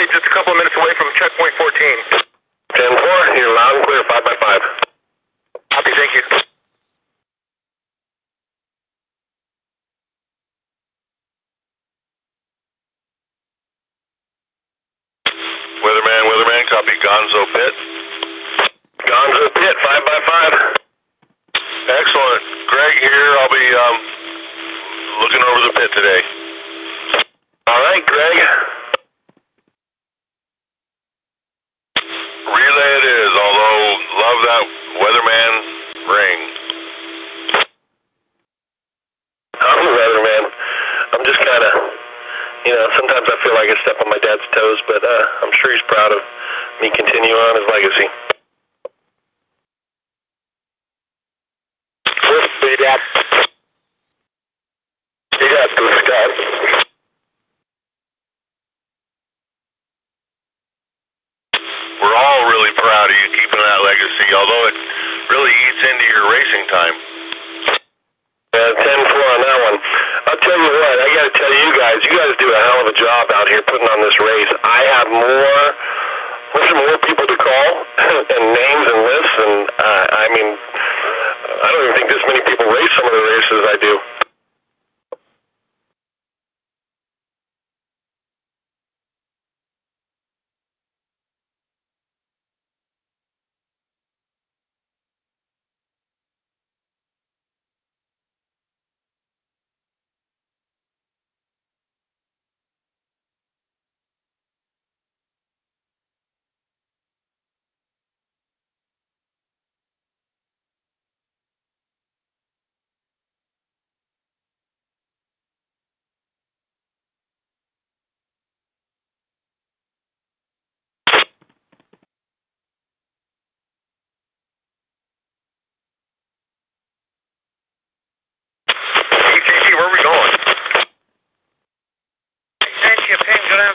acredito 0.04 0.20
que 0.22 0.38
acabou. 0.38 0.53
more 75.54 75.70
listen 76.58 76.76
more 76.82 76.98
people 77.06 77.26
to 77.26 77.36
call 77.38 77.68
and 78.34 78.42
names 78.50 78.84
and 78.90 78.98
lists 79.06 79.36
and 79.38 79.54
uh, 79.78 80.04
I 80.10 80.26
mean 80.34 80.48
I 81.62 81.66
don't 81.70 81.82
even 81.86 81.94
think 81.94 82.08
this 82.10 82.24
many 82.26 82.42
people 82.42 82.66
race 82.66 82.92
some 82.98 83.06
of 83.06 83.14
the 83.14 83.24
races 83.24 83.60
I 83.70 83.76
do. 83.78 83.92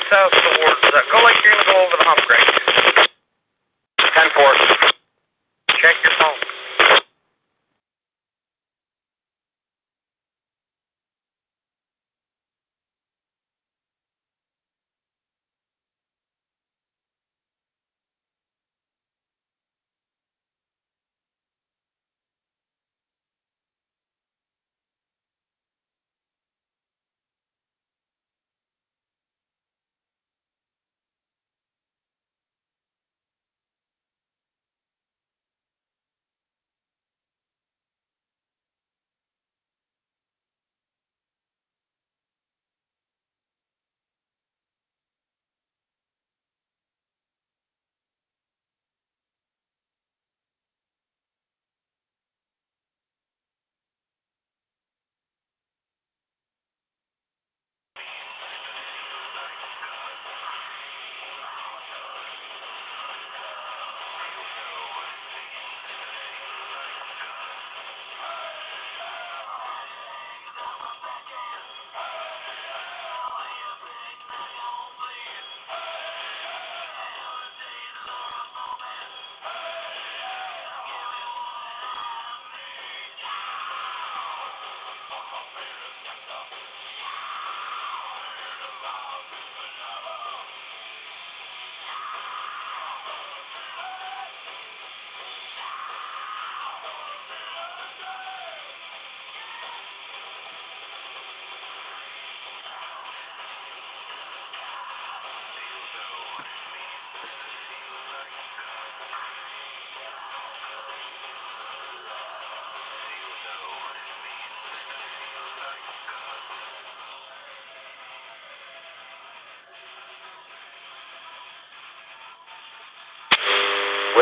Tchau, 0.09 0.27
tchau. 0.31 0.58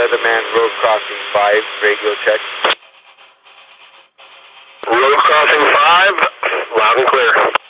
Weatherman 0.08 0.44
Road 0.56 0.72
Crossing 0.80 1.22
5, 1.34 1.64
radio 1.84 2.14
check. 2.24 2.40
Road 4.88 5.18
crossing 5.18 5.60
5, 5.60 6.14
loud 6.78 6.98
and 6.98 7.08
clear. 7.08 7.67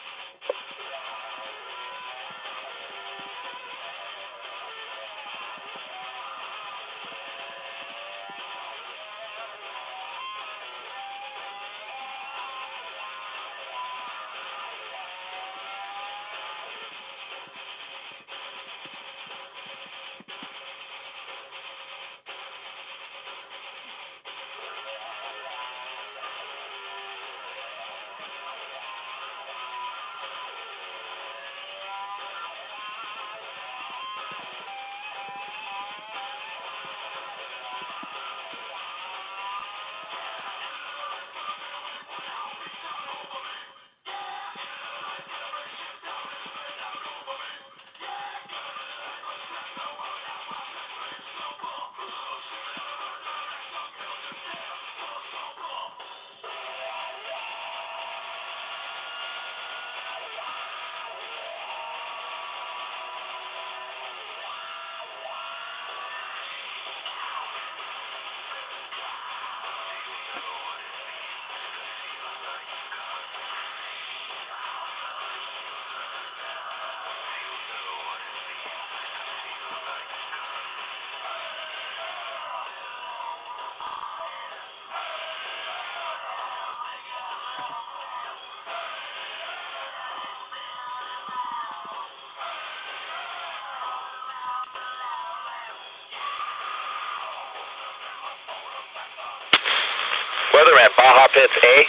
Baja 101.37 101.53
A. 101.53 101.85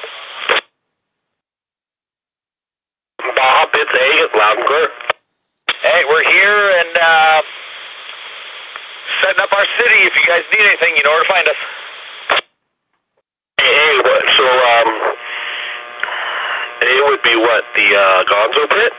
Baja 3.33 3.67
Pits 3.73 3.95
A, 3.97 4.37
loud 4.37 4.59
and 4.59 4.67
clear. 4.67 4.89
Hey, 5.81 6.05
we're 6.05 6.25
here 6.29 6.71
and 6.77 6.93
uh, 7.01 7.41
setting 9.23 9.41
up 9.41 9.49
our 9.57 9.65
city. 9.81 10.05
If 10.05 10.13
you 10.21 10.25
guys 10.29 10.45
need 10.53 10.69
anything, 10.69 10.97
you 10.97 11.03
know 11.03 11.17
where 11.17 11.25
to 11.25 11.29
find 11.33 11.49
us. 11.49 11.57
Hey, 13.57 13.73
hey, 13.73 13.97
what, 14.05 14.23
so, 14.37 14.45
um, 14.45 14.89
A 16.85 17.09
would 17.09 17.23
be 17.25 17.37
what, 17.41 17.65
the, 17.73 17.89
uh, 17.97 18.29
Gonzo 18.29 18.69
pit? 18.69 18.93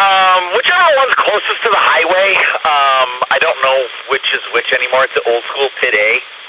Um, 0.00 0.56
whichever 0.56 0.96
one's 0.96 1.14
closest 1.20 1.60
to 1.60 1.68
the 1.68 1.76
highway. 1.76 2.40
Um, 2.64 3.20
I 3.28 3.36
don't 3.38 3.60
know 3.60 3.84
which 4.08 4.24
is 4.32 4.40
which 4.54 4.72
anymore. 4.72 5.04
It's 5.04 5.12
the 5.12 5.28
old 5.28 5.44
school 5.52 5.68
pit 5.78 5.92
A. 5.92 6.41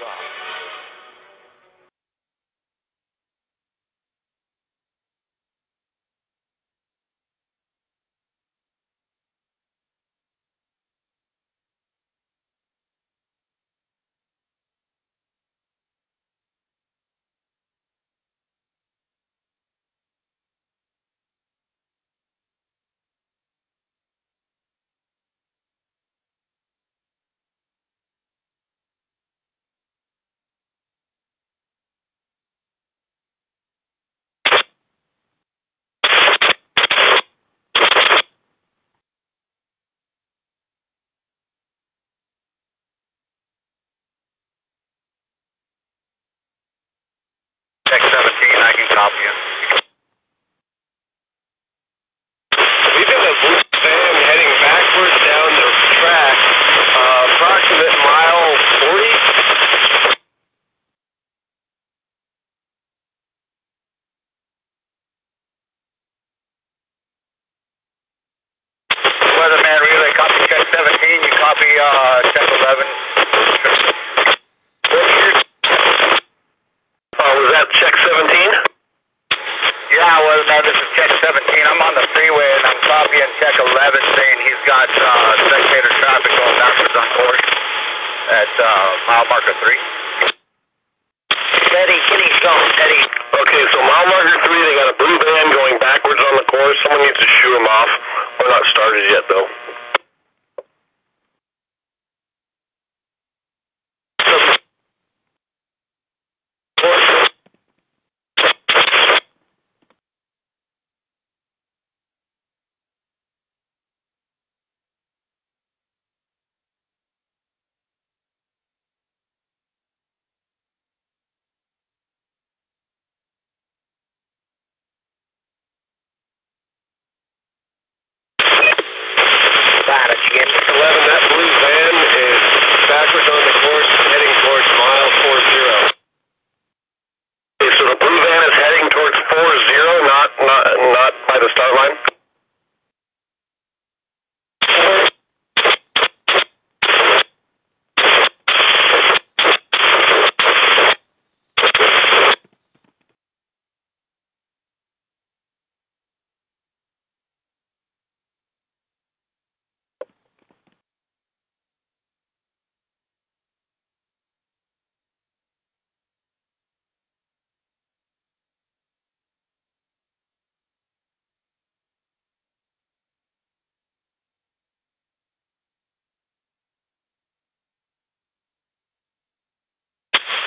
God. 0.00 0.47
I 48.68 48.72
copy. 48.92 49.57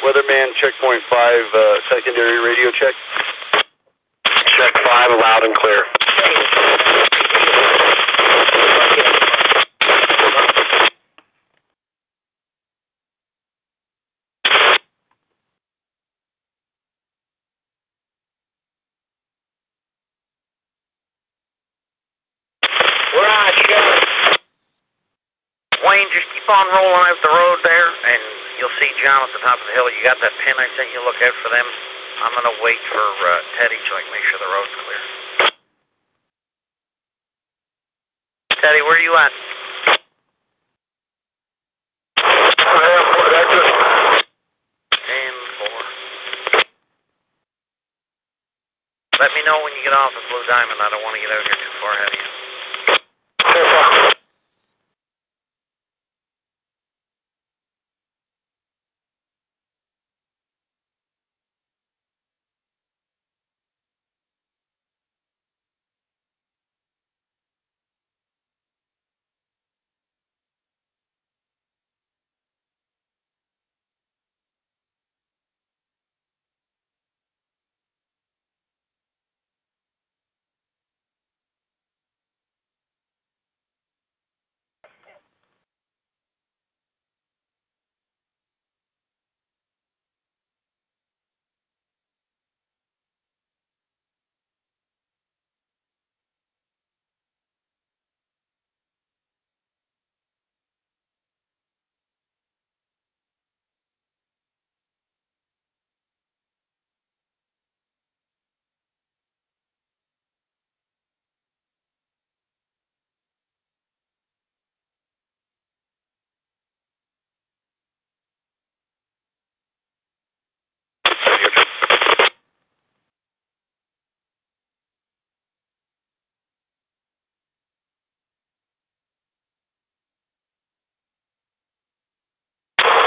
Weatherman, 0.04 0.54
checkpoint 0.56 1.04
5, 1.10 1.14
uh, 1.54 1.76
secondary 1.90 2.40
radio 2.44 2.72
check. 2.72 2.96
Check 4.58 4.74
5, 4.74 5.20
loud 5.20 5.44
and 5.44 5.54
clear. 5.56 5.86
We're 23.14 23.28
on, 23.28 23.54
you. 23.70 23.78
Wayne, 25.86 26.08
just 26.14 26.26
keep 26.34 26.50
on 26.50 26.66
rolling 26.74 27.06
out 27.06 27.18
the 27.22 27.30
road 27.30 27.60
there, 27.64 27.88
and 27.88 28.22
you'll 28.60 28.71
see 28.82 28.90
John 28.98 29.22
at 29.22 29.30
the 29.30 29.46
top 29.46 29.62
of 29.62 29.66
the 29.70 29.74
hill. 29.78 29.86
You 29.94 30.02
got 30.02 30.18
that 30.26 30.34
pin 30.42 30.58
I 30.58 30.66
sent 30.74 30.90
you. 30.90 31.06
Look 31.06 31.22
out 31.22 31.38
for 31.46 31.54
them. 31.54 31.68
I'm 32.26 32.34
going 32.34 32.50
to 32.50 32.58
wait 32.66 32.82
for 32.90 32.98
uh, 32.98 33.42
Teddy 33.62 33.78
so 33.86 33.94
I 33.94 34.02
make 34.10 34.26
sure 34.26 34.42
the 34.42 34.50
road's 34.50 34.74
clear. 34.74 35.02
Teddy, 38.58 38.82
where 38.82 38.98
are 38.98 39.06
you 39.06 39.14
at? 39.14 39.30
Let 49.22 49.30
me 49.38 49.46
know 49.46 49.62
when 49.62 49.74
you 49.78 49.84
get 49.86 49.94
off 49.94 50.10
at 50.10 50.24
Blue 50.34 50.42
Diamond. 50.50 50.82
I 50.82 50.90
don't 50.90 51.04
want 51.06 51.14
to 51.14 51.22
get 51.22 51.30
out 51.30 51.46
here 51.46 51.54
too 51.54 51.74
far 51.78 51.94
ahead 51.94 52.10
of 52.10 52.18
you. 52.18 52.26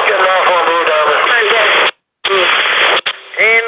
Getting 0.07 0.27
off 0.27 0.49
on 0.49 0.63
Blue 0.67 0.85
Diamond. 0.85 1.25
Ten 3.39 3.63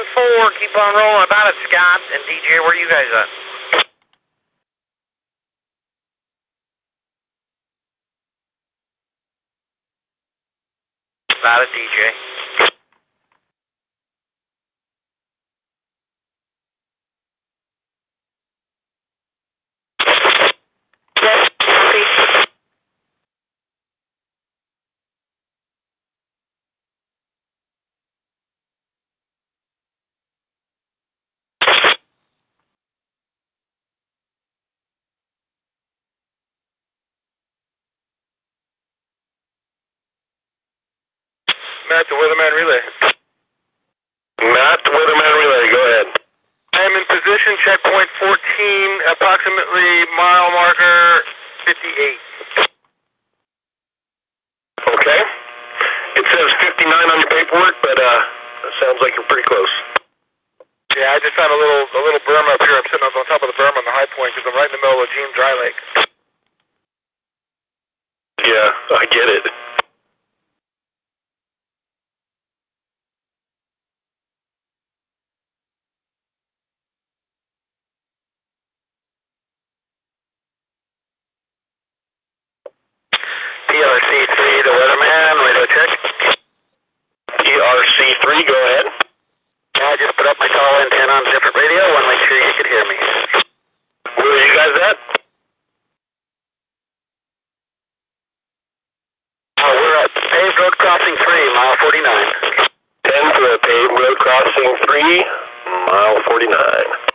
on 0.76 0.94
rolling. 0.94 1.24
About 1.26 1.48
it, 1.48 1.56
Scott 1.68 2.00
and 2.12 2.22
DJ. 2.28 2.60
Where 2.60 2.70
are 2.70 2.74
you 2.76 2.88
guys 2.88 3.08
at? 3.12 3.28
About 11.40 11.62
it, 11.62 11.68
DJ. 11.72 12.25
Matt, 41.96 42.12
the 42.12 42.20
Weatherman 42.20 42.52
Relay. 42.60 42.82
Matt, 44.52 44.84
the 44.84 44.92
Weatherman 44.92 45.32
Relay, 45.40 45.64
go 45.72 45.80
ahead. 45.80 46.08
I 46.76 46.84
am 46.84 46.92
in 46.92 47.08
position, 47.08 47.56
checkpoint 47.64 48.10
14, 48.20 48.36
approximately 49.16 50.04
mile 50.12 50.52
marker 50.52 51.24
58. 51.64 52.68
Okay. 54.92 55.20
It 56.20 56.26
says 56.28 56.48
59 56.68 56.84
on 56.84 57.16
your 57.16 57.32
paperwork, 57.32 57.80
but 57.80 57.96
uh, 57.96 58.20
it 58.68 58.74
sounds 58.76 59.00
like 59.00 59.16
you're 59.16 59.24
pretty 59.32 59.48
close. 59.48 59.72
Yeah, 61.00 61.16
I 61.16 61.20
just 61.24 61.32
found 61.32 61.48
a 61.48 61.56
little 61.56 61.88
a 61.96 62.00
little 62.12 62.20
berm 62.28 62.44
up 62.52 62.60
here. 62.60 62.76
I'm 62.76 62.84
sitting 62.92 63.08
up 63.08 63.16
on 63.16 63.24
top 63.24 63.40
of 63.40 63.48
the 63.48 63.56
berm 63.56 63.72
on 63.72 63.84
the 63.88 63.96
high 63.96 64.12
point 64.12 64.36
because 64.36 64.44
I'm 64.44 64.56
right 64.60 64.68
in 64.68 64.76
the 64.76 64.84
middle 64.84 65.00
of 65.00 65.08
Jean 65.16 65.32
Dry 65.32 65.52
Lake. 65.64 65.80
Yeah, 68.44 68.68
I 69.00 69.08
get 69.08 69.28
it. 69.32 69.48
PRC3, 83.76 84.64
the 84.64 84.70
Weatherman, 84.72 85.44
radio 85.44 85.66
check. 85.66 86.16
PRC3, 88.06 88.46
go 88.46 88.54
ahead. 88.54 88.86
Yeah, 89.76 89.82
I 89.82 89.96
just 89.98 90.16
put 90.16 90.26
up 90.26 90.36
my 90.38 90.48
tall 90.48 90.80
antenna 90.80 91.12
on 91.12 91.24
different 91.26 91.56
radio. 91.56 91.82
I 91.82 91.90
want 91.90 92.04
to 92.06 92.10
make 92.14 92.22
sure 92.28 92.38
you 92.38 92.54
could 92.56 92.66
hear 92.70 92.84
me. 92.86 92.96
Where 94.16 94.30
are 94.30 94.46
you 94.46 94.54
guys 94.54 94.74
at? 94.78 94.96
Uh, 99.58 99.72
we're 99.74 99.96
at 100.04 100.10
paved 100.14 100.58
road 100.58 100.74
crossing 100.78 101.16
3, 101.18 101.54
mile 101.54 101.76
49. 101.82 102.34
10 103.10 103.32
for 103.34 103.46
a 103.50 103.58
paved 103.58 103.92
road 103.98 104.16
crossing 104.18 104.76
3, 104.86 105.24
mile 105.90 106.22
49. 106.30 107.05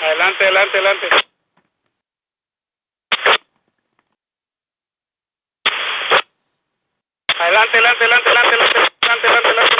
Adelante, 0.00 0.44
adelante, 0.44 0.78
adelante. 0.78 1.08
Adelante, 7.38 7.76
adelante, 7.78 8.04
adelante, 8.04 8.28
adelante, 8.28 8.78
adelante, 9.00 9.26
adelante, 9.26 9.48
adelante. 9.48 9.77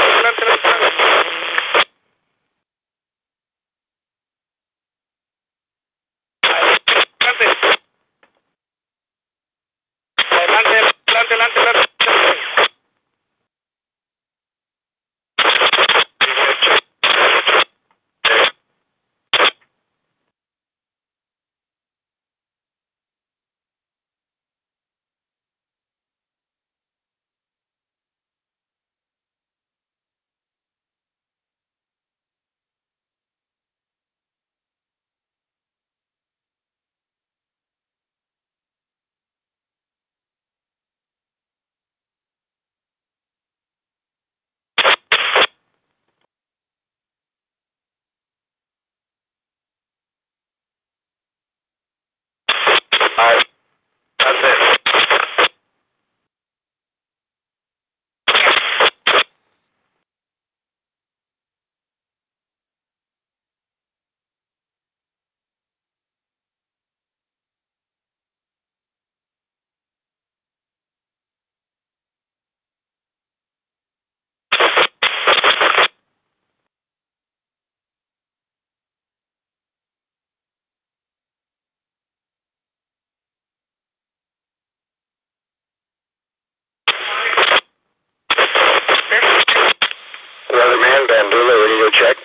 Bandula, 91.28 91.54
radio 91.60 91.90
check. 91.90 92.16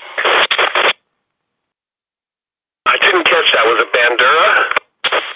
I 2.85 2.97
didn't 3.01 3.25
catch 3.25 3.51
that. 3.51 3.65
Was 3.67 3.83
it 3.83 3.91
Bandura? 3.91 4.71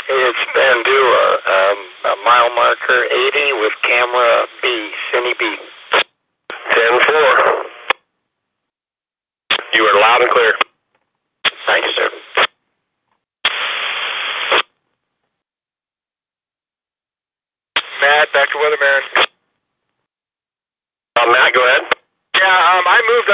It's 0.07 0.39
Bandula, 0.55 1.25
um, 1.43 1.77
a 2.05 2.15
mile 2.23 2.55
marker 2.55 3.03
80 3.11 3.59
with 3.59 3.73
camera 3.83 4.47
B, 4.61 4.91
Cine 5.11 5.33
B. 5.37 5.57
10-4. 6.71 7.63
You 9.73 9.83
are 9.83 9.99
loud 9.99 10.21
and 10.21 10.31
clear. 10.31 10.53
Thank 11.65 11.85
you, 11.85 11.91
sir. 11.91 12.09
Matt, 17.99 18.31
back 18.31 18.47
to 18.49 18.57
Weatherman. 18.57 19.27
Uh, 21.17 21.25
Matt, 21.33 21.53
go 21.53 21.65
ahead. 21.67 21.81
Yeah, 22.35 22.45
um, 22.45 22.85
I 22.85 23.01
moved. 23.09 23.27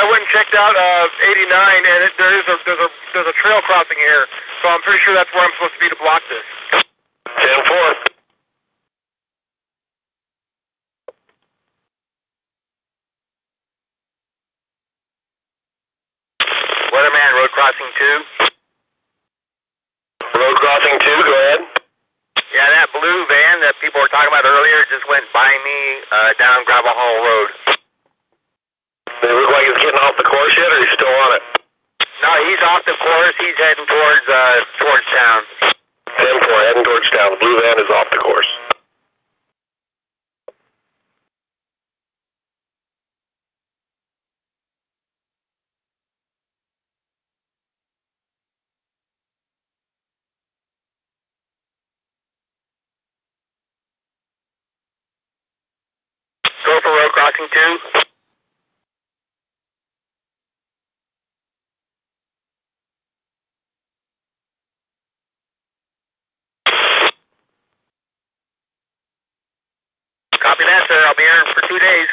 I 0.53 0.61
went 0.61 0.77
and 0.77 0.77
checked 0.77 0.77
out 0.77 0.77
uh, 0.77 1.33
89, 1.49 1.85
and 1.85 2.03
it, 2.03 2.13
there 2.17 2.33
is 2.37 2.45
a 2.47 2.57
there's 2.65 2.79
a 2.79 2.89
there's 3.13 3.27
a 3.27 3.33
trail 3.41 3.61
crossing 3.65 3.97
here, 3.97 4.27
so 4.61 4.69
I'm 4.69 4.81
pretty 4.81 4.99
sure 5.01 5.13
that's 5.13 5.31
where 5.33 5.43
I'm 5.45 5.51
supposed 5.57 5.73
to 5.73 5.79
be 5.79 5.89
to 5.89 5.95
block 5.97 6.21
this. 6.29 6.45
10-4. 7.25 8.13
Weatherman, 16.93 17.33
road 17.33 17.49
crossing 17.51 17.89
2. 17.97 18.45
Road 20.37 20.55
crossing 20.61 20.99
2, 20.99 21.05
go 21.25 21.33
ahead. 21.33 21.61
Yeah, 22.53 22.69
that 22.69 22.93
blue 22.93 23.25
van 23.25 23.61
that 23.61 23.73
people 23.81 23.99
were 23.99 24.07
talking 24.13 24.29
about 24.29 24.45
earlier 24.45 24.85
just 24.93 25.09
went 25.09 25.25
by 25.33 25.49
me 25.65 26.05
uh, 26.11 26.33
down 26.37 26.63
Gravel 26.65 26.93
Hall 26.93 27.17
Road. 27.25 27.82
Does 29.23 29.31
it 29.31 29.39
look 29.39 29.55
like 29.55 29.63
he's 29.71 29.79
getting 29.79 30.03
off 30.03 30.19
the 30.19 30.27
course 30.27 30.51
yet, 30.59 30.67
or 30.67 30.79
he's 30.83 30.91
still 30.99 31.07
on 31.07 31.31
it? 31.39 31.43
No, 32.27 32.31
he's 32.43 32.59
off 32.59 32.83
the 32.83 32.91
course. 32.99 33.35
He's 33.39 33.55
heading 33.55 33.87
towards 33.87 34.27
uh, 34.27 34.55
towards 34.83 35.05
town. 35.15 35.41
10-4, 36.19 36.67
heading 36.67 36.83
towards 36.83 37.09
town. 37.09 37.31
The 37.31 37.39
blue 37.39 37.55
van 37.55 37.79
is 37.79 37.89
off 37.89 38.07
the 38.11 38.19
course. 38.19 38.51
Go 56.65 56.79
for 56.83 56.91
road 56.91 57.11
crossing 57.11 57.47
2. 57.95 58.03
Copy 70.43 70.63
that, 70.65 70.83
sir. 70.87 70.99
I'll 71.07 71.15
be 71.15 71.23
here 71.23 71.43
for 71.55 71.67
two 71.67 71.79
days. 71.79 72.07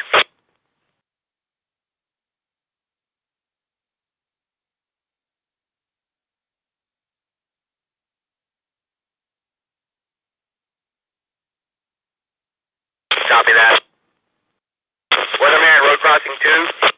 Copy 13.28 13.52
that. 13.52 13.82
Weatherman, 15.42 15.80
road 15.82 15.98
crossing 15.98 16.36
2. 16.40 16.92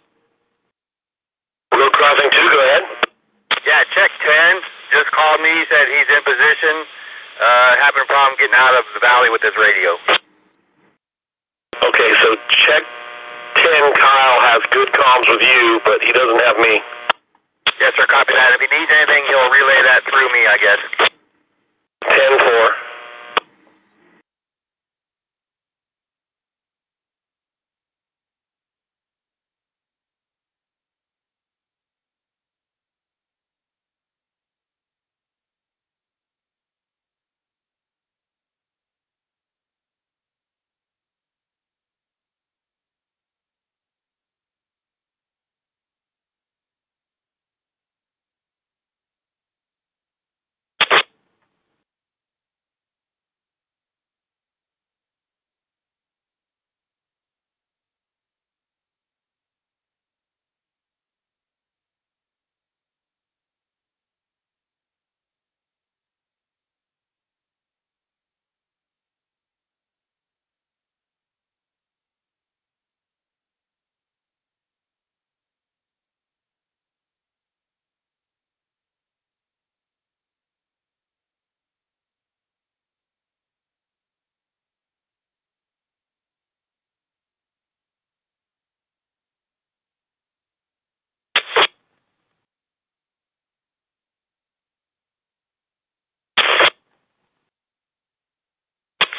Road 1.80 1.92
crossing 1.92 2.30
2, 2.30 2.36
go 2.36 2.60
ahead. 2.60 2.84
Yeah, 3.66 3.84
check 3.94 4.10
10. 4.20 4.60
Just 4.92 5.10
called 5.16 5.40
me, 5.40 5.64
said 5.70 5.88
he's 5.88 6.08
in 6.12 6.22
position. 6.28 6.84
Uh, 7.40 7.76
having 7.80 8.02
a 8.04 8.06
problem 8.06 8.32
getting 8.43 8.59
out 8.59 8.74
of 8.74 8.82
the 8.95 8.99
valley 8.99 9.30
with 9.30 9.43
his 9.43 9.55
radio. 9.55 9.95
Okay, 11.78 12.11
so 12.26 12.34
check 12.66 12.82
10, 13.55 13.95
Kyle 13.95 14.40
has 14.51 14.62
good 14.74 14.90
comms 14.90 15.30
with 15.30 15.43
you, 15.43 15.78
but 15.86 16.03
he 16.03 16.11
doesn't 16.11 16.43
have 16.43 16.59
me. 16.59 16.82
Yes, 17.78 17.95
sir, 17.95 18.07
copy 18.11 18.34
that. 18.34 18.51
If 18.59 18.61
he 18.66 18.66
needs 18.66 18.90
anything, 18.90 19.22
he'll 19.30 19.51
relay 19.51 19.78
that 19.86 20.03
through 20.11 20.26
me, 20.34 20.43
I 20.51 20.59
guess. 20.59 20.80
10-4. 22.11 22.91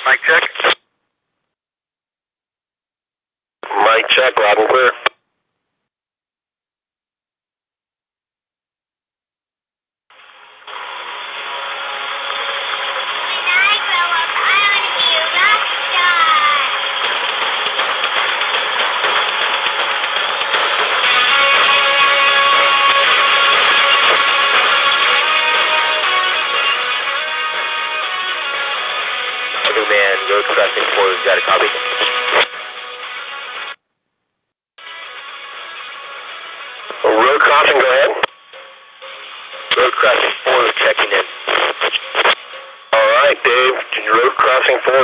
Mic 0.06 0.20
check. 0.28 0.76
Mic 3.64 4.08
check, 4.10 4.34
loud 4.38 4.58
and 4.58 4.70
clear. 4.70 5.13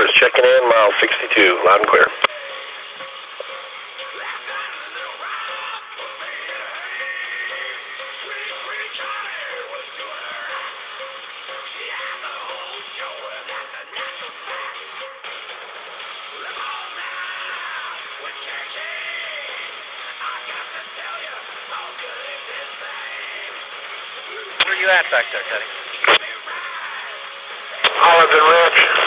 Is 0.10 0.16
checking 0.16 0.44
in, 0.44 0.70
mile 0.70 0.92
62, 1.00 1.62
loud 1.66 1.80
and 1.82 1.90
clear. 1.90 2.08
Where 24.66 24.76
are 24.76 24.82
you 24.82 24.90
at 24.90 25.06
back 25.12 25.26
there, 25.32 25.42
Teddy? 25.50 25.66
Olive 28.02 28.30
and 28.32 28.50
Rich. 28.50 28.99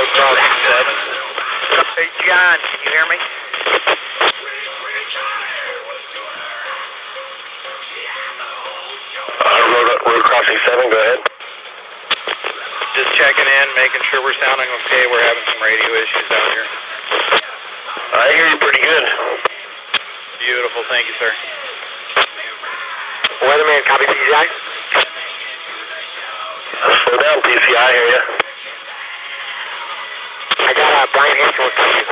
Road 0.00 0.08
crossing 0.16 0.56
seven. 0.64 0.96
Hey, 1.92 2.08
John, 2.24 2.56
can 2.56 2.78
you 2.80 2.88
hear 2.88 3.04
me? 3.12 3.18
Uh, 9.44 9.60
road, 9.76 9.88
road 10.08 10.24
crossing 10.24 10.56
seven, 10.64 10.88
go 10.88 10.96
ahead. 10.96 11.20
Just 12.96 13.12
checking 13.20 13.44
in, 13.44 13.66
making 13.76 14.00
sure 14.08 14.24
we're 14.24 14.36
sounding 14.40 14.68
okay. 14.80 15.04
We're 15.12 15.20
having 15.20 15.44
some 15.52 15.60
radio 15.60 15.92
issues 15.92 16.28
out 16.32 16.48
here. 16.48 16.68
I 18.16 18.32
hear 18.32 18.46
you 18.48 18.56
pretty 18.56 18.80
good. 18.80 19.04
Beautiful. 20.40 20.80
Thank 20.88 21.12
you, 21.12 21.14
sir. 21.20 21.32
Weatherman, 23.44 23.84
copy 23.84 24.04
PCI. 24.08 24.44
Slow 27.04 27.18
down, 27.20 27.38
PCI, 27.44 27.76
I 27.76 27.92
hear 27.92 28.08
you. 28.08 28.49
I 30.70 30.72
got 30.72 30.86
uh, 30.86 31.06
Brian 31.10 31.34
Hanson 31.34 31.66
with 31.66 31.74
you. 31.74 32.06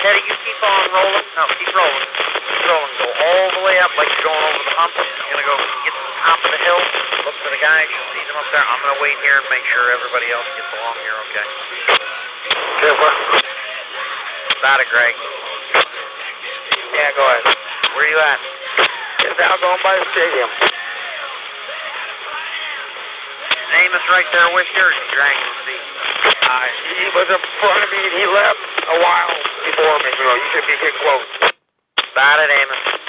Teddy, 0.00 0.24
you 0.24 0.36
keep 0.40 0.56
on 0.64 0.88
rolling. 0.96 1.28
No, 1.36 1.44
keep 1.52 1.68
rolling. 1.76 2.00
Keep 2.16 2.64
rolling. 2.64 2.92
Go 2.96 3.12
all 3.12 3.60
the 3.60 3.62
way 3.68 3.76
up 3.84 3.92
like 4.00 4.08
you're 4.08 4.24
going 4.24 4.40
over 4.40 4.64
the 4.64 4.72
hump. 4.72 4.96
You're 4.96 5.36
going 5.36 5.44
to 5.44 5.48
go 5.52 5.56
get 5.84 5.99
top 6.24 6.40
of 6.44 6.50
the 6.52 6.60
hill. 6.60 6.80
Look 7.24 7.36
for 7.40 7.50
the 7.52 7.60
guys. 7.60 7.88
You'll 7.88 8.10
see 8.12 8.24
them 8.28 8.36
up 8.36 8.48
there. 8.52 8.64
I'm 8.64 8.80
going 8.84 8.94
to 8.96 9.00
wait 9.00 9.16
here 9.24 9.40
and 9.40 9.48
make 9.48 9.64
sure 9.72 9.92
everybody 9.92 10.28
else 10.32 10.48
gets 10.56 10.70
along 10.76 10.96
here 11.00 11.16
okay. 11.28 11.46
Careful. 12.80 13.12
Got 14.60 14.80
it, 14.80 14.88
Greg. 14.92 15.14
Yeah, 16.92 17.10
go 17.16 17.22
ahead. 17.24 17.44
Where 17.96 18.06
you 18.08 18.18
at? 18.20 18.40
It's 19.24 19.38
now 19.40 19.56
going 19.60 19.80
by 19.84 19.96
the 19.96 20.06
stadium. 20.12 20.50
Amos 23.70 24.04
right 24.12 24.28
there 24.34 24.50
with 24.52 24.68
you, 24.76 24.82
or 24.82 24.90
is 24.92 24.98
he 24.98 25.08
dragging 25.14 25.40
his 25.40 25.60
feet? 25.64 25.84
Uh, 26.44 26.66
he 27.00 27.06
was 27.14 27.28
in 27.30 27.42
front 27.62 27.80
of 27.80 27.88
me 27.88 28.00
and 28.02 28.14
he 28.18 28.24
left 28.28 28.64
a 28.90 28.96
while 29.00 29.34
before 29.64 29.96
me. 30.04 30.10
You 30.18 30.24
know, 30.26 30.36
you 30.36 30.48
should 30.52 30.66
be 30.68 30.76
getting 30.84 31.00
close. 31.00 31.28
Got 32.12 32.36
it, 32.44 32.50
Amos. 32.52 32.99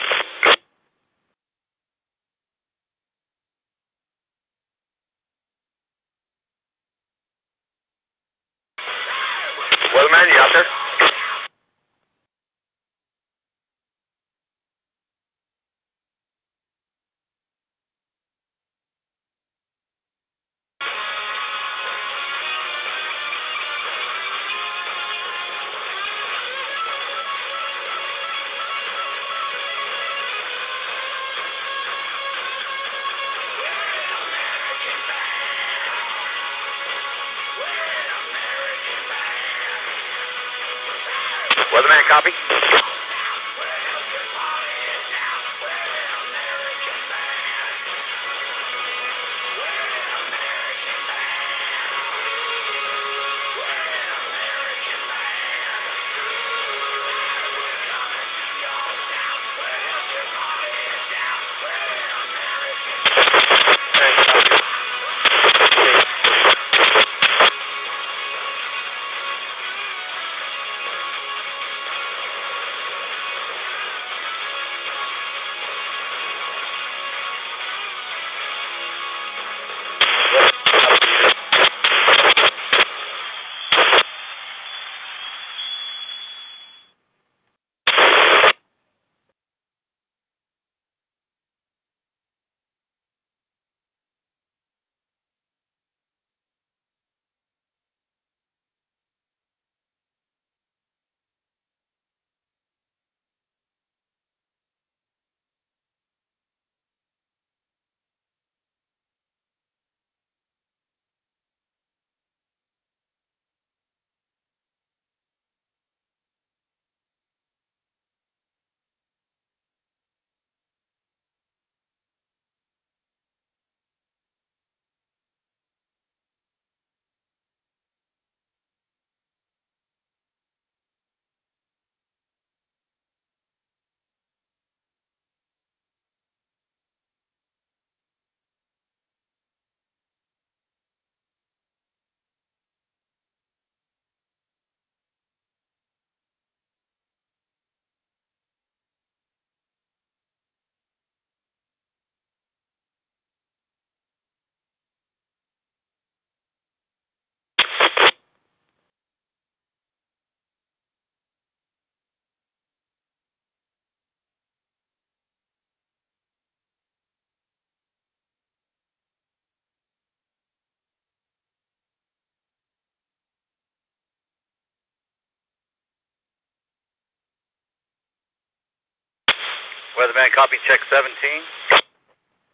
Weatherman, 179.97 180.31
copy 180.33 180.57
check 180.67 180.79
17. 180.89 181.11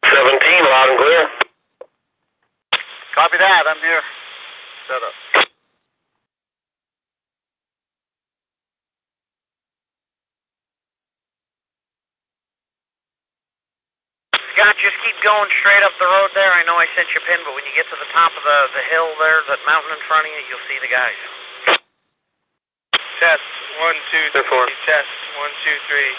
17, 0.04 0.64
loud 0.66 0.90
and 0.90 1.00
clear. 1.00 1.24
Copy 3.14 3.38
that. 3.38 3.64
I'm 3.68 3.82
here. 3.82 4.02
Set 4.88 5.02
up. 5.02 5.16
Scott, 14.54 14.74
just 14.82 14.98
keep 15.06 15.14
going 15.22 15.50
straight 15.62 15.86
up 15.86 15.94
the 16.02 16.10
road 16.10 16.34
there. 16.34 16.50
I 16.50 16.66
know 16.66 16.82
I 16.82 16.90
sent 16.98 17.06
you 17.14 17.22
a 17.22 17.26
pin, 17.30 17.38
but 17.46 17.54
when 17.54 17.62
you 17.70 17.74
get 17.78 17.86
to 17.94 17.98
the 18.02 18.10
top 18.10 18.34
of 18.34 18.42
the, 18.42 18.60
the 18.74 18.84
hill 18.90 19.14
there, 19.22 19.46
that 19.54 19.62
mountain 19.70 19.94
in 19.94 20.02
front 20.10 20.26
of 20.26 20.34
you, 20.34 20.42
you'll 20.50 20.66
see 20.66 20.82
the 20.82 20.90
guys. 20.90 21.20
Test. 23.22 23.46
One, 23.82 23.98
two, 24.10 24.26
Ten 24.34 24.46
four. 24.50 24.66
three. 24.66 24.78
Test. 24.90 25.10
One, 25.38 25.54
two, 25.62 25.78
three. 25.90 26.14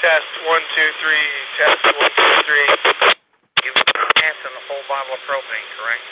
Test. 0.00 0.32
One, 0.48 0.64
two, 0.74 0.90
three. 1.04 1.26
Test. 1.60 1.84
One, 1.84 2.12
two, 2.16 2.32
three. 2.48 2.68
You 3.64 3.72
pass 4.16 4.36
and 4.48 4.56
a 4.56 4.62
full 4.64 4.80
bottle 4.88 5.12
of 5.12 5.20
propane, 5.28 5.68
correct? 5.76 6.04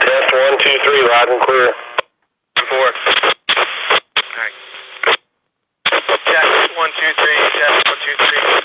Test 0.00 0.32
one, 0.32 0.56
two, 0.56 0.76
three, 0.80 1.02
loud 1.04 1.28
and 1.28 1.40
clear. 1.44 1.68
Four. 2.68 2.88
All 2.88 2.92
right. 4.40 4.56
Check 5.84 6.44
one, 6.80 6.90
two, 6.96 7.12
three. 7.20 7.38
Check 7.60 7.72
one, 7.84 7.98
two, 8.08 8.16
three. 8.24 8.59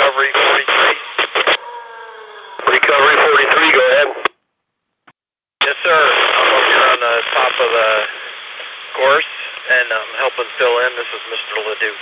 Recovery 0.00 0.32
43. 0.32 2.72
Recovery 2.72 3.16
43, 3.20 3.76
go 3.76 3.84
ahead. 3.92 4.08
Yes, 5.60 5.76
sir. 5.84 5.92
I'm 5.92 6.48
up 6.56 6.64
here 6.72 6.88
on 6.88 7.00
the 7.04 7.16
top 7.36 7.52
of 7.60 7.68
the 7.68 7.90
course, 8.96 9.28
and 9.68 9.92
I'm 9.92 10.12
helping 10.16 10.48
fill 10.56 10.72
in. 10.88 10.96
This 10.96 11.04
is 11.04 11.20
Mr. 11.28 11.52
Leduc. 11.68 12.00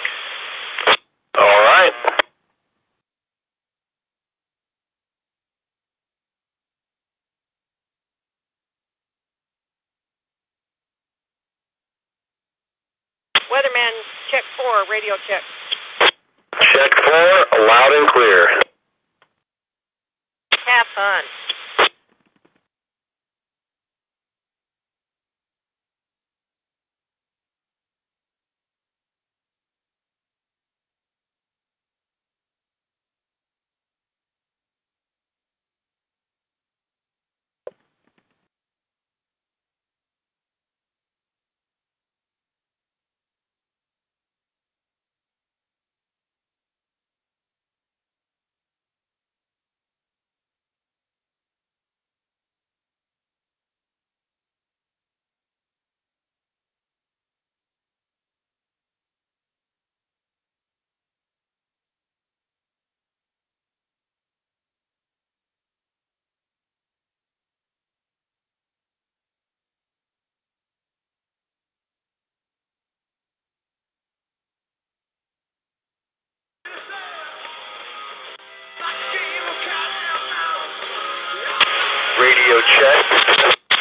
Check. 82.76 83.04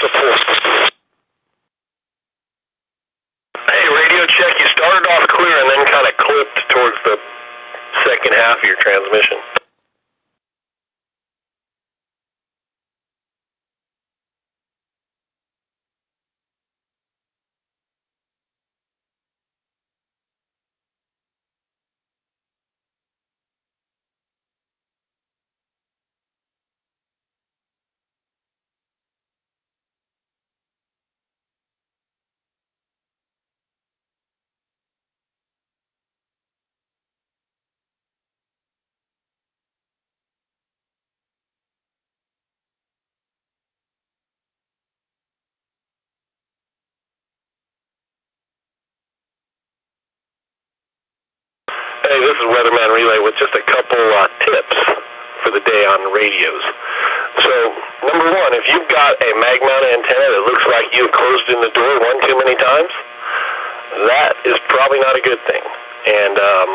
Support. 0.01 0.39
Hey, 3.67 3.85
radio 3.91 4.23
check. 4.39 4.53
You 4.59 4.67
started 4.77 5.05
off 5.09 5.27
clear 5.29 5.55
and 5.59 5.69
then 5.69 5.85
kind 5.91 6.07
of 6.07 6.15
clipped 6.17 6.59
towards 6.71 6.97
the 7.03 7.15
second 8.05 8.33
half 8.33 8.57
of 8.59 8.63
your 8.63 8.77
transmission. 8.79 9.56
Hey, 52.07 52.23
this 52.23 52.39
is 52.39 52.47
Weatherman 52.47 52.95
Relay 52.95 53.19
with 53.19 53.35
just 53.35 53.51
a 53.51 53.59
couple 53.67 53.99
uh, 53.99 54.31
tips 54.47 54.79
for 55.43 55.51
the 55.51 55.59
day 55.59 55.83
on 55.91 56.07
radios. 56.15 56.63
So, 57.43 57.51
number 58.07 58.31
one, 58.31 58.55
if 58.55 58.63
you've 58.71 58.87
got 58.87 59.19
a 59.19 59.29
mag 59.43 59.59
mounted 59.59 59.91
antenna 59.91 60.27
that 60.31 60.43
looks 60.47 60.63
like 60.71 60.87
you've 60.95 61.11
closed 61.11 61.51
in 61.51 61.59
the 61.59 61.67
door 61.75 61.99
one 61.99 62.15
too 62.23 62.39
many 62.39 62.55
times, 62.55 62.95
that 64.07 64.39
is 64.47 64.55
probably 64.71 65.03
not 65.03 65.19
a 65.19 65.23
good 65.27 65.43
thing. 65.51 65.59
And 65.59 66.39
um, 66.39 66.69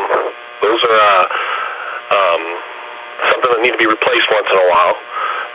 those 0.61 0.85
are 0.85 1.01
uh, 1.01 1.25
um, 2.13 2.43
something 3.33 3.57
that 3.57 3.61
need 3.65 3.73
to 3.73 3.81
be 3.81 3.89
replaced 3.89 4.29
once 4.29 4.45
in 4.53 4.57
a 4.61 4.67
while. 4.69 4.93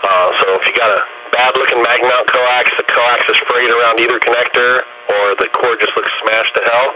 Uh, 0.03 0.29
so 0.43 0.59
if 0.59 0.67
you 0.67 0.75
got 0.75 0.91
a 0.91 1.07
bad 1.33 1.57
looking 1.57 1.81
mag 1.83 2.01
mount 2.03 2.27
coax, 2.29 2.71
the 2.77 2.87
coax 2.89 3.21
is 3.29 3.39
frayed 3.49 3.71
around 3.71 4.01
either 4.01 4.19
connector, 4.21 4.85
or 5.09 5.25
the 5.41 5.49
cord 5.57 5.81
just 5.81 5.95
looks 5.97 6.13
smashed 6.21 6.53
to 6.55 6.63
hell, 6.65 6.89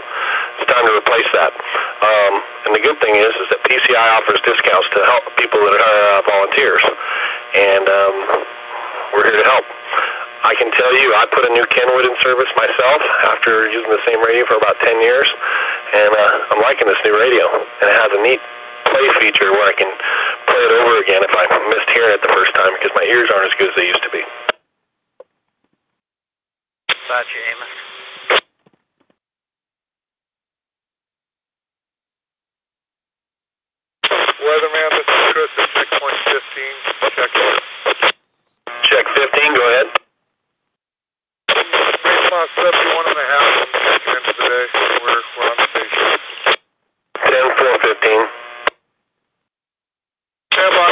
it's 0.59 0.69
time 0.69 0.85
to 0.85 0.93
replace 0.93 1.29
that. 1.33 1.51
Um, 2.01 2.33
and 2.69 2.71
the 2.77 2.83
good 2.83 2.97
thing 3.01 3.17
is, 3.17 3.33
is 3.41 3.47
that 3.49 3.59
PCI 3.65 4.07
offers 4.21 4.39
discounts 4.45 4.87
to 4.93 4.99
help 5.05 5.23
people 5.37 5.59
that 5.65 5.73
are 5.73 5.81
uh, 5.81 6.21
volunteers, 6.25 6.83
and 7.57 7.85
um, 7.89 8.15
we're 9.17 9.25
here 9.29 9.41
to 9.41 9.47
help. 9.49 9.65
I 10.43 10.59
can 10.59 10.67
tell 10.75 10.91
you, 10.91 11.15
I 11.15 11.23
put 11.31 11.47
a 11.47 11.51
new 11.55 11.63
Kenwood 11.71 12.03
in 12.03 12.15
service 12.19 12.51
myself 12.59 12.99
after 13.31 13.71
using 13.71 13.87
the 13.87 14.03
same 14.03 14.19
radio 14.19 14.43
for 14.43 14.59
about 14.59 14.75
10 14.83 14.99
years, 14.99 15.25
and 15.95 16.11
uh, 16.11 16.51
I'm 16.51 16.59
liking 16.59 16.83
this 16.83 16.99
new 17.07 17.15
radio. 17.15 17.47
And 17.79 17.87
it 17.87 17.95
has 17.95 18.11
a 18.11 18.19
neat 18.19 18.43
play 18.89 19.05
feature 19.19 19.51
where 19.51 19.67
I 19.69 19.75
can 19.77 19.91
play 20.47 20.61
it 20.63 20.71
over 20.71 20.99
again 21.01 21.21
if 21.23 21.33
I 21.33 21.43
missed 21.69 21.89
hearing 21.93 22.13
it 22.15 22.21
the 22.21 22.33
first 22.33 22.53
time 22.55 22.73
because 22.79 22.91
my 22.95 23.03
ears 23.03 23.29
aren't 23.31 23.47
as 23.47 23.55
good 23.57 23.69
as 23.69 23.75
they 23.75 23.87
used 23.87 24.03
to 24.03 24.11
be. 24.11 24.23
Gotcha, 27.07 27.39
Amos. 27.53 27.83
Weatherman, 34.43 34.89
this 34.91 35.07
is 35.07 35.21
Chris 35.31 35.51
at 35.57 35.69
checkpoint 35.71 36.19
15. 36.25 36.41
Check 37.15 37.31
in. 37.37 37.53
Check 38.83 39.05
15, 39.15 39.55
go 39.55 39.63
ahead. 39.63 39.87
Response 41.53 42.51
71 42.55 43.05
and 43.07 43.17
a 43.17 43.27
half. 43.29 43.47
I'm 43.53 43.99
checking 44.03 44.25
in 44.25 44.35
the 44.35 44.45
day. 44.49 44.65
We're, 45.05 45.21
we're 45.37 45.49
on 45.53 45.62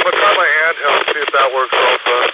I'm 0.01 0.09
going 0.09 0.17
to 0.17 0.21
try 0.23 0.33
my 0.33 0.49
handheld, 0.49 1.13
see 1.13 1.21
if 1.21 1.29
that 1.33 1.49
works 1.53 1.75
also. 1.77 2.33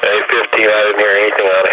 Hey, 0.00 0.20
fifteen. 0.30 0.68
I 0.68 0.80
didn't 0.88 1.00
hear 1.00 1.12
anything 1.12 1.46
on 1.46 1.66
it. 1.66 1.69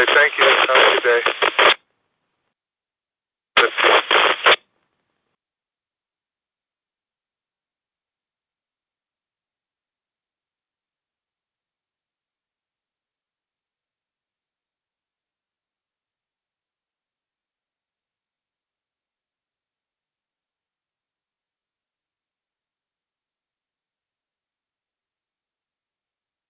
Okay, 0.00 0.14
thank 0.14 0.32
you. 0.38 0.44
Have 0.44 0.70
a 0.70 1.00
good 1.02 1.04
day. 1.04 1.22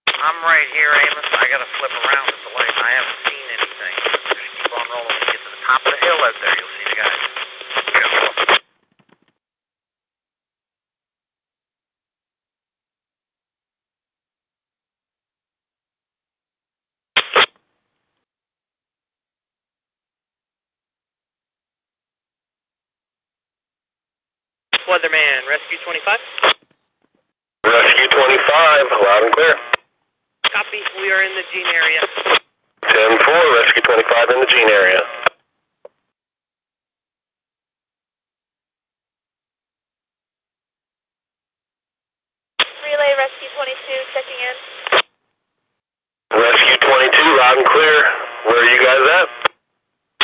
I'm 0.07 0.39
right 0.43 0.67
here, 0.73 0.91
Amos. 0.95 1.25
I 1.35 1.47
gotta 1.51 1.65
flip 1.79 1.91
around 1.91 2.27
at 2.29 2.39
the 2.47 2.51
light. 2.55 2.75
I 2.79 2.91
haven't 2.95 3.19
seen 3.27 3.45
anything. 3.59 3.95
Just 4.31 4.39
keep 4.55 4.71
on 4.71 4.85
rolling. 4.87 5.07
When 5.11 5.27
you 5.27 5.33
get 5.33 5.41
to 5.43 5.49
the 5.51 5.59
top 5.71 5.85
of 5.85 5.93
the 5.95 5.99
hill 6.03 6.19
out 6.19 6.35
there, 6.43 6.55
you'll 6.59 6.67
see 6.75 6.83
the 6.91 6.97
guys. 6.99 7.15
Weatherman, 24.91 25.47
Rescue 25.47 25.77
25. 25.85 26.19
Rescue 27.63 28.07
25, 28.11 28.87
loud 28.91 29.23
and 29.23 29.33
clear. 29.33 29.55
Copy. 30.51 30.83
We 30.99 31.11
are 31.13 31.23
in 31.23 31.31
the 31.31 31.43
Jean 31.53 31.65
area. 31.65 32.01
10-4, 32.83 33.63
Rescue 33.63 33.83
25 33.83 34.29
in 34.31 34.39
the 34.41 34.47
Jean 34.47 34.67
area. 34.67 34.99
Relay 42.83 43.15
Rescue 43.15 43.31
22 43.55 43.75
checking 44.15 44.39
in. 44.39 44.55
Rescue 46.31 46.77
22, 46.79 47.37
loud 47.37 47.57
and 47.59 47.67
clear. 47.67 47.97
Where 48.47 48.59
are 48.63 48.69
you 48.71 48.79
guys 48.79 49.03
at? 49.19 49.27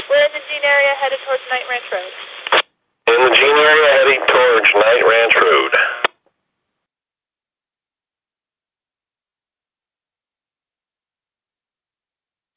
We're 0.07 0.23
in 0.23 0.31
the 0.31 0.43
Jean 0.47 0.63
area 0.63 0.95
headed 1.03 1.19
towards 1.27 1.43
Night 1.51 1.67
Ranch 1.67 1.87
Road. 1.91 2.13
In 3.11 3.19
the 3.27 3.33
Jean 3.35 3.57
area 3.57 3.87
heading 3.99 4.23
towards 4.31 4.67
Night 4.71 5.03
Ranch 5.03 5.35
Road. 5.35 5.71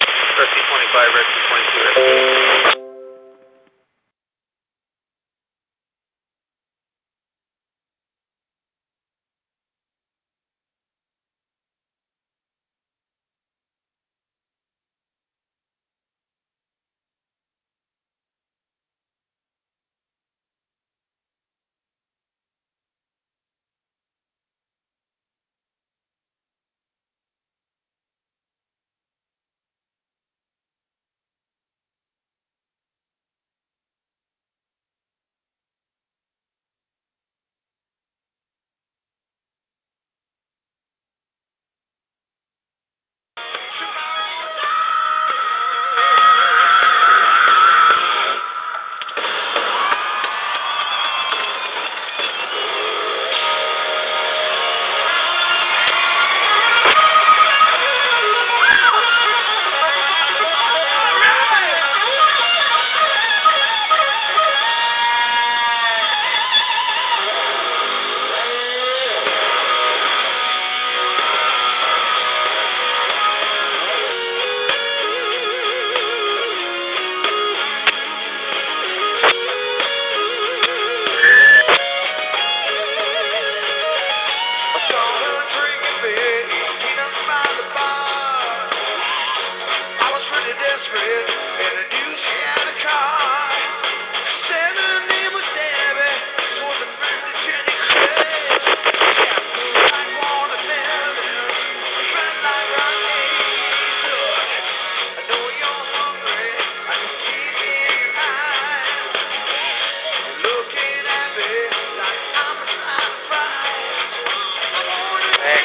Rescue 0.06 0.64
25, 0.70 1.14
Rescue. 1.18 1.49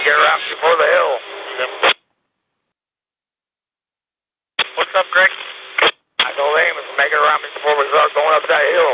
Get 0.05 0.13
around 0.13 0.41
before 0.53 0.77
the 0.77 0.85
hill. 0.85 1.13
What's 4.77 4.93
up, 4.93 5.09
Greg? 5.09 5.33
I 6.21 6.29
told 6.37 6.53
Amos 6.61 6.85
make 6.93 7.09
it 7.09 7.17
around 7.17 7.41
before 7.41 7.73
we 7.73 7.89
start 7.89 8.13
going 8.13 8.37
up 8.37 8.45
that 8.45 8.65
hill. 8.69 8.93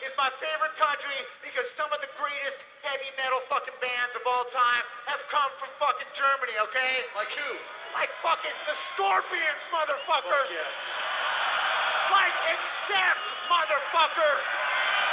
Is 0.00 0.12
my 0.16 0.30
favorite 0.40 0.74
country 0.80 1.18
because 1.44 1.66
some 1.76 1.92
of 1.92 2.00
the 2.00 2.10
greatest 2.16 2.58
heavy 2.82 3.10
metal 3.20 3.40
fucking 3.52 3.76
bands 3.78 4.12
of 4.16 4.24
all 4.26 4.46
time 4.50 4.84
have 5.12 5.22
come 5.28 5.50
from 5.60 5.70
fucking 5.78 6.10
Germany, 6.16 6.56
okay? 6.70 6.94
Like 7.14 7.30
who? 7.36 7.50
Like 7.92 8.10
fucking 8.24 8.56
the 8.64 8.76
Scorpions, 8.96 9.62
motherfucker. 9.68 10.42
Fuck 10.42 10.50
yeah. 10.50 12.12
Like 12.12 12.36
Accept, 12.56 13.22
motherfucker. 13.48 14.34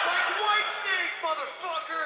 Like 0.07 0.27
Whitesnake, 0.39 1.15
motherfucker. 1.23 2.05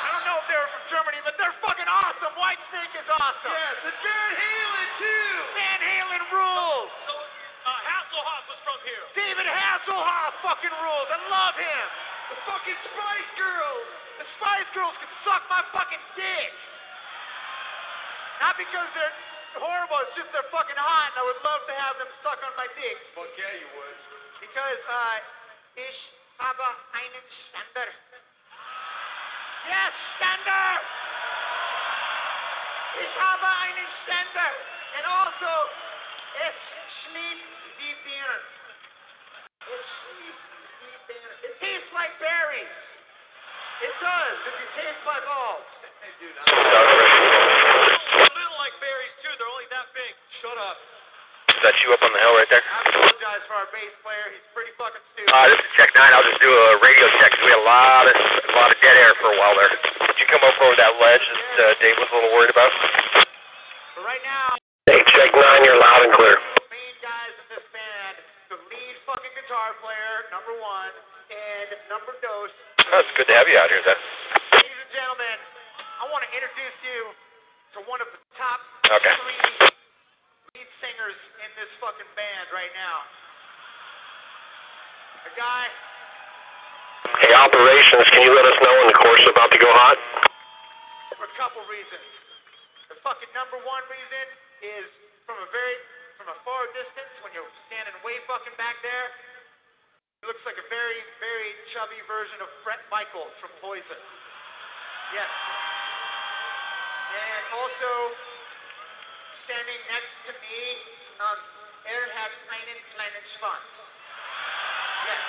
I 0.00 0.08
don't 0.16 0.24
know 0.24 0.36
if 0.40 0.46
they're 0.48 0.70
from 0.72 0.84
Germany, 0.88 1.20
but 1.28 1.36
they're 1.36 1.56
fucking 1.60 1.84
awesome. 1.84 2.32
Whitesnake 2.32 2.94
is 2.96 3.08
awesome. 3.12 3.52
Yes, 3.52 3.76
and 3.84 3.96
Van 4.00 4.32
Halen 4.40 4.88
too. 4.96 5.28
Van 5.52 5.80
Halen 5.84 6.22
rules. 6.32 6.88
So, 7.04 7.12
uh, 7.12 7.19
From 8.80 8.88
here. 8.88 9.04
David 9.12 9.44
Hasselhoff 9.44 10.40
fucking 10.40 10.72
rules. 10.72 11.08
I 11.12 11.20
love 11.28 11.56
him. 11.60 11.86
The 12.32 12.36
fucking 12.48 12.78
Spice 12.80 13.30
Girls. 13.36 13.86
The 14.16 14.26
Spice 14.40 14.68
Girls 14.72 14.96
can 14.96 15.10
suck 15.20 15.44
my 15.52 15.60
fucking 15.76 16.00
dick. 16.16 16.52
Not 18.40 18.56
because 18.56 18.88
they're 18.96 19.16
horrible, 19.60 20.00
it's 20.08 20.16
just 20.16 20.32
they're 20.32 20.48
fucking 20.48 20.80
hot, 20.80 21.12
and 21.12 21.16
I 21.20 21.24
would 21.28 21.40
love 21.44 21.60
to 21.68 21.74
have 21.76 21.94
them 22.00 22.08
suck 22.24 22.40
on 22.40 22.56
my 22.56 22.64
dick. 22.72 22.96
Fuck 23.12 23.28
yeah, 23.36 23.52
you 23.60 23.68
would. 23.76 23.98
Because, 24.40 24.80
uh, 24.88 25.16
ich 25.76 25.98
habe 26.40 26.64
einen 26.96 27.24
Ständer. 27.28 27.88
Yes, 29.68 29.92
Ständer! 30.16 30.68
Ich 32.96 33.12
habe 33.20 33.44
einen 33.44 33.88
Ständer. 34.04 34.50
And 34.96 35.04
also, 35.04 35.52
es 36.48 36.56
schmeckt 37.04 37.44
wie 37.76 37.94
Bier. 38.08 38.59
It 39.70 39.82
schmeckt 39.86 40.34
wie 40.82 40.98
Bier. 41.06 41.30
It 41.46 41.54
tastes 41.62 41.90
like 41.94 42.10
berries. 42.18 42.74
It 43.80 43.94
does, 44.02 44.36
if 44.50 44.54
you 44.60 44.68
taste 44.76 45.00
my 45.06 45.18
balls. 45.24 45.64
Hey, 46.02 46.12
dude, 46.20 46.34
I'm 46.34 46.50
a 46.50 48.34
little 48.34 48.58
like 48.58 48.74
berries 48.82 49.14
too. 49.22 49.30
They're 49.38 49.46
only 49.48 49.68
that 49.70 49.86
big. 49.94 50.12
Shut 50.42 50.58
up. 50.58 50.76
Is 51.54 51.62
that 51.62 51.76
you 51.84 51.92
up 51.94 52.02
on 52.02 52.12
the 52.12 52.18
hill 52.20 52.34
right 52.36 52.50
there? 52.50 52.62
I 52.66 52.88
apologize 52.88 53.42
for 53.46 53.54
our 53.56 53.68
bass 53.72 53.94
player. 54.02 54.26
He's 54.34 54.44
pretty 54.52 54.72
fucking 54.80 55.04
stupid. 55.14 55.30
Uh, 55.32 55.46
this 55.54 55.60
is 55.62 55.70
check 55.78 55.90
nine. 55.94 56.12
I'll 56.12 56.24
just 56.26 56.40
do 56.42 56.50
a 56.50 56.76
radio 56.82 57.06
check 57.22 57.30
'cause 57.32 57.42
we 57.44 57.50
had 57.54 57.60
a 57.62 57.68
lot 57.68 58.04
of 58.10 58.14
a 58.16 58.52
lot 58.58 58.70
of 58.74 58.78
dead 58.82 58.96
air 58.96 59.14
for 59.22 59.30
a 59.32 59.36
while 59.38 59.54
there. 59.54 59.70
Did 59.70 60.18
you 60.18 60.26
come 60.26 60.42
up 60.44 60.56
over 60.60 60.74
that 60.76 60.98
ledge 61.00 61.24
that 61.30 61.70
uh, 61.70 61.74
Dave 61.80 61.96
was 61.98 62.08
a 62.10 62.14
little 62.16 62.32
worried 62.34 62.50
about? 62.50 62.72
But 63.94 64.02
right 64.04 64.22
now, 64.24 64.56
Hey, 64.90 65.04
check 65.14 65.30
nine, 65.34 65.64
you're 65.64 65.78
loud 65.78 66.02
and 66.02 66.12
clear. 66.14 66.36
Guitar 69.50 69.74
player, 69.82 70.30
number 70.30 70.54
one, 70.62 70.94
and 71.26 71.74
number 71.90 72.14
dos. 72.22 72.54
Oh, 72.86 73.02
it's 73.02 73.10
good 73.18 73.26
to 73.26 73.34
have 73.34 73.50
you 73.50 73.58
out 73.58 73.66
here 73.66 73.82
then. 73.82 73.98
Ladies 74.54 74.78
and 74.78 74.90
gentlemen, 74.94 75.38
I 75.98 76.06
want 76.14 76.22
to 76.22 76.30
introduce 76.30 76.78
you 76.86 77.10
to 77.74 77.78
one 77.90 77.98
of 77.98 78.06
the 78.14 78.22
top 78.38 78.62
Okay. 78.86 79.10
three 79.10 79.42
lead 80.54 80.70
singers 80.78 81.18
in 81.42 81.50
this 81.58 81.66
fucking 81.82 82.06
band 82.14 82.46
right 82.54 82.70
now. 82.78 83.02
A 85.26 85.32
guy 85.34 85.66
Hey, 87.18 87.34
operations, 87.34 88.06
can 88.14 88.22
you 88.22 88.30
let 88.30 88.46
us 88.46 88.54
know 88.62 88.70
when 88.70 88.86
the 88.94 88.98
course 89.02 89.18
is 89.26 89.34
about 89.34 89.50
to 89.50 89.58
go 89.58 89.66
hot? 89.66 89.98
for 91.18 91.26
a 91.26 91.34
couple 91.34 91.58
reasons. 91.66 92.06
The 92.86 93.02
fucking 93.02 93.34
number 93.34 93.58
one 93.66 93.82
reason 93.90 94.24
is 94.62 94.86
from 95.26 95.42
a 95.42 95.48
very 95.50 95.74
from 96.22 96.30
a 96.30 96.38
far 96.46 96.70
distance 96.70 97.10
when 97.26 97.34
you're 97.34 97.50
standing 97.66 97.98
way 98.06 98.14
fucking 98.30 98.54
back 98.54 98.78
there. 98.86 99.10
He 100.20 100.28
looks 100.28 100.44
like 100.44 100.60
a 100.60 100.68
very, 100.68 101.00
very 101.16 101.52
chubby 101.72 101.96
version 102.04 102.44
of 102.44 102.48
Bret 102.60 102.84
Michaels 102.92 103.32
from 103.40 103.48
Poison. 103.64 104.00
Yes. 105.16 105.32
And 107.16 107.42
also 107.56 107.90
standing 109.48 109.80
next 109.88 110.12
to 110.28 110.32
me, 110.44 110.60
um, 111.24 111.38
er 111.88 112.04
hat 112.12 112.32
einen 112.52 112.78
kleinen 112.92 113.24
Schwanz. 113.32 113.64
Yes. 115.08 115.24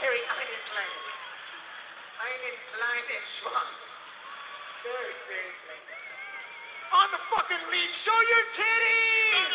Very 0.00 0.22
einen 0.24 0.60
kleinen. 0.72 1.04
Einen 2.16 2.56
kleinen 2.72 3.22
Schwanz. 3.36 3.76
Very, 4.80 5.12
very 5.28 5.52
klein. 5.60 5.84
On 7.04 7.06
the 7.12 7.20
fucking 7.28 7.64
lead, 7.68 7.90
show 8.00 8.16
your 8.32 8.44
titties! 8.56 9.52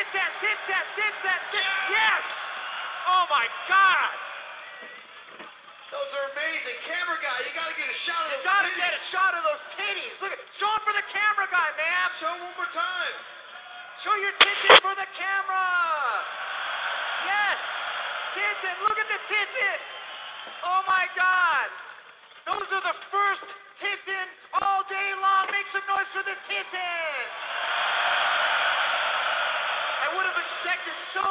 Hit 0.00 0.08
that, 0.16 0.32
hit 0.40 0.60
that, 0.64 0.86
hit 0.96 1.14
that, 1.28 1.42
hit 1.52 1.66
Yes! 1.92 2.51
Oh 3.08 3.24
my 3.30 3.46
god! 3.68 4.12
Those 5.92 6.10
are 6.16 6.26
amazing. 6.32 6.76
Camera 6.88 7.18
guy, 7.20 7.36
you 7.44 7.52
gotta 7.52 7.76
get 7.76 7.84
a 7.90 7.98
shot 8.08 8.24
of 8.24 8.32
You 8.32 8.36
those 8.40 8.48
gotta 8.48 8.68
titties. 8.72 8.80
get 8.80 8.92
a 8.96 9.04
shot 9.12 9.32
of 9.36 9.42
those 9.44 9.62
titties. 9.76 10.14
Look 10.24 10.32
at, 10.32 10.40
show 10.56 10.70
them 10.72 10.80
for 10.88 10.94
the 10.96 11.04
camera 11.12 11.46
guy, 11.52 11.68
man. 11.76 12.06
Show 12.20 12.32
'em 12.32 12.40
one 12.40 12.56
more 12.56 12.72
time. 12.72 13.14
Show 14.02 14.14
your 14.16 14.32
titties 14.40 14.80
for 14.80 14.94
the 14.96 15.06
camera. 15.14 15.68
Yes. 17.28 17.58
Titties. 18.34 18.78
Look 18.88 18.98
at 18.98 19.08
the 19.08 19.20
titties. 19.28 19.82
Oh 20.64 20.80
my 20.88 21.06
God. 21.14 21.68
Those 22.46 22.66
are 22.72 22.80
the 22.82 22.96
first 23.12 23.44
titties 23.78 24.30
all 24.62 24.82
day 24.88 25.14
long. 25.20 25.50
Make 25.52 25.66
some 25.70 25.86
noise 25.86 26.08
for 26.12 26.22
the 26.24 26.34
titties. 26.48 27.30
I 30.02 30.08
would 30.16 30.26
have 30.26 30.38
expected 30.40 30.94
so 31.14 31.22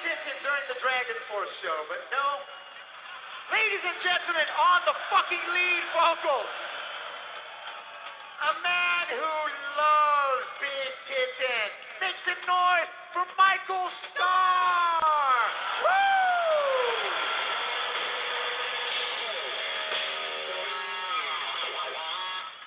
more 0.00 0.40
during 0.40 0.64
the 0.72 0.78
Dragon 0.80 1.18
Force 1.28 1.52
show, 1.60 1.78
but 1.88 2.00
no. 2.08 2.28
Ladies 3.52 3.84
and 3.84 3.98
gentlemen, 4.00 4.48
on 4.56 4.80
the 4.88 4.96
fucking 5.12 5.44
lead 5.52 5.84
vocals, 5.92 6.52
a 8.40 8.52
man 8.64 9.04
who 9.12 9.34
loves 9.76 10.46
big 10.56 10.90
titties. 11.04 11.72
Make 12.00 12.16
some 12.24 12.40
noise 12.48 12.90
for 13.12 13.24
Michael 13.36 13.92
Starr. 14.08 15.44
Woo! 15.84 15.92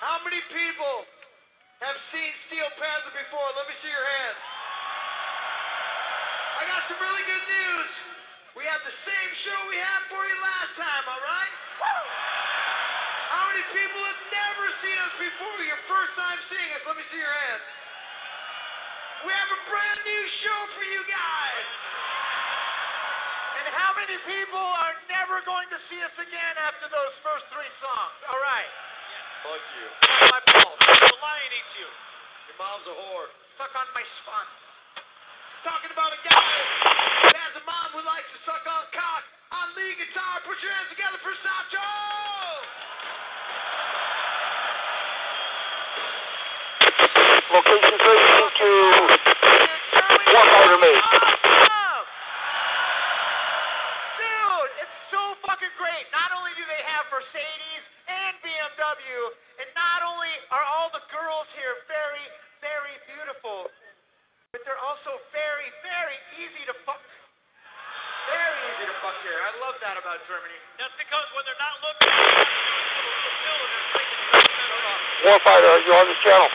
How 0.05 0.21
many 0.21 0.41
people 0.53 0.95
have 1.81 1.97
seen 2.13 2.29
Steel 2.45 2.69
Panther 2.77 3.13
before? 3.17 3.49
Let 3.57 3.65
me 3.65 3.75
see 3.81 3.89
your 3.89 4.05
hands. 4.21 4.52
Got 6.83 6.99
some 6.99 7.07
really 7.07 7.23
good 7.23 7.47
news. 7.47 7.91
We 8.59 8.67
have 8.67 8.83
the 8.83 8.91
same 9.07 9.31
show 9.47 9.55
we 9.71 9.79
had 9.79 10.03
for 10.11 10.19
you 10.19 10.35
last 10.35 10.75
time, 10.75 11.03
all 11.07 11.23
right? 11.23 11.53
How 13.31 13.47
many 13.47 13.63
people 13.71 14.03
have 14.03 14.23
never 14.27 14.67
seen 14.83 14.97
us 14.99 15.15
before? 15.15 15.63
Your 15.63 15.79
first 15.87 16.11
time 16.19 16.35
seeing 16.51 16.71
us. 16.75 16.83
Let 16.83 16.99
me 16.99 17.07
see 17.07 17.23
your 17.23 17.31
hands. 17.31 17.63
We 19.23 19.31
have 19.31 19.47
a 19.47 19.61
brand 19.71 19.99
new 20.03 20.23
show 20.43 20.59
for 20.75 20.83
you 20.83 21.01
guys. 21.07 21.67
And 23.63 23.65
how 23.79 23.95
many 23.95 24.19
people 24.27 24.67
are 24.83 24.95
never 25.07 25.39
going 25.47 25.71
to 25.71 25.79
see 25.87 26.03
us 26.03 26.15
again 26.19 26.53
after 26.67 26.91
those 26.91 27.15
first 27.23 27.47
three 27.55 27.71
songs? 27.79 28.15
All 28.27 28.43
right. 28.43 28.71
Fuck 29.47 29.63
you. 29.79 29.87
My 30.35 30.41
balls. 30.51 30.83
The 30.83 31.15
lion 31.15 31.51
eats 31.55 31.73
you. 31.79 31.87
Your 32.51 32.57
mom's 32.59 32.83
a 32.91 32.95
whore. 33.07 33.31
Suck 33.55 33.71
on 33.71 33.87
my 33.95 34.03
spine. 34.19 34.62
Talking 35.63 35.95
about 35.95 36.11
a 36.11 36.19
guy 36.27 36.55
who 37.23 37.31
has 37.39 37.55
a 37.55 37.63
mom 37.63 37.95
who 37.95 38.03
likes 38.03 38.27
to 38.35 38.39
suck 38.43 38.67
on 38.67 38.83
cock 38.91 39.23
on 39.47 39.71
lead 39.79 39.95
guitar. 39.95 40.43
Put 40.43 40.59
your 40.59 40.75
hands 40.75 40.91
together 40.91 41.15
for 41.23 41.31
Sancho! 41.39 41.87
Location 47.47 47.95
322. 47.95 49.23
Warfighter 50.35 50.79
me. 50.83 50.93
Awesome! 50.99 52.07
Dude, 54.19 54.71
it's 54.83 54.97
so 55.15 55.23
fucking 55.47 55.71
great. 55.79 56.11
Not 56.11 56.35
only 56.35 56.51
do 56.59 56.67
they 56.67 56.83
have 56.91 57.07
Mercedes 57.07 57.83
and 58.11 58.35
BMW, 58.43 59.31
and 59.63 59.71
not 59.79 60.03
only 60.11 60.35
are 60.51 60.67
all 60.75 60.91
the 60.91 61.07
girls 61.07 61.47
here 61.55 61.71
very, 61.87 62.27
very 62.59 62.99
beautiful, 63.15 63.71
but 64.53 64.61
they're 64.69 64.85
also 64.85 65.17
very, 65.33 65.65
very 65.81 66.13
easy 66.37 66.61
to 66.69 66.77
fuck. 66.85 67.01
Very 68.29 68.59
easy 68.69 68.85
to 68.85 68.95
fuck 69.01 69.17
here. 69.25 69.33
I 69.33 69.49
love 69.65 69.72
that 69.83 69.99
about 69.99 70.15
Germany. 70.31 70.55
That's 70.79 70.95
because 70.95 71.27
when 71.35 71.43
they're 71.43 71.59
not 71.59 71.75
looking, 71.83 72.07
Warfighter, 75.27 75.69
are 75.75 75.83
you 75.83 75.91
on 75.91 76.07
this 76.07 76.19
channel? 76.23 76.47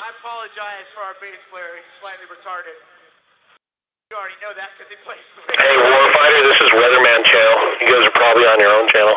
I 0.00 0.08
apologize 0.16 0.88
for 0.96 1.04
our 1.04 1.16
bass 1.20 1.40
player. 1.52 1.76
He's 1.76 1.92
slightly 2.00 2.24
retarded. 2.32 2.76
You 4.08 4.16
already 4.16 4.40
know 4.40 4.56
that 4.56 4.72
because 4.76 4.88
he 4.88 4.98
plays 5.04 5.20
Hey, 5.60 5.76
Warfighter, 5.76 6.40
this 6.40 6.58
is 6.64 6.70
Weatherman 6.72 7.20
Channel. 7.28 7.60
You 7.84 7.86
guys 7.94 8.04
are 8.08 8.16
probably 8.16 8.48
on 8.48 8.56
your 8.60 8.72
own 8.72 8.88
channel. 8.88 9.16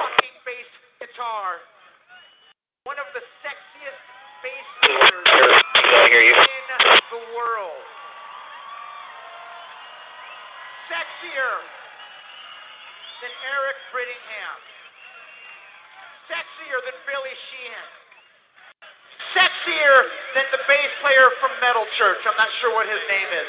bass 20.84 20.92
player 21.00 21.32
from 21.40 21.52
Metal 21.64 21.88
Church. 21.96 22.20
I'm 22.28 22.36
not 22.36 22.52
sure 22.60 22.76
what 22.76 22.84
his 22.84 23.00
name 23.08 23.32
is. 23.32 23.48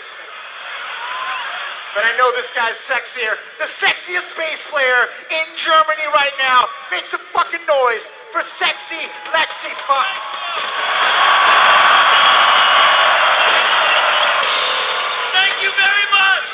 But 1.98 2.06
I 2.06 2.14
know 2.14 2.30
this 2.30 2.46
guy's 2.54 2.78
sexier. 2.86 3.34
The 3.58 3.66
sexiest 3.82 4.30
bass 4.38 4.62
player 4.70 5.10
in 5.34 5.46
Germany 5.66 6.06
right 6.14 6.34
now. 6.38 6.66
Make 6.94 7.06
some 7.10 7.22
fucking 7.34 7.66
noise 7.66 8.04
for 8.30 8.42
sexy 8.62 9.02
Lexi 9.34 9.72
Funk. 9.86 10.14
Thank 15.34 15.56
you 15.58 15.70
very 15.74 16.06
much. 16.14 16.46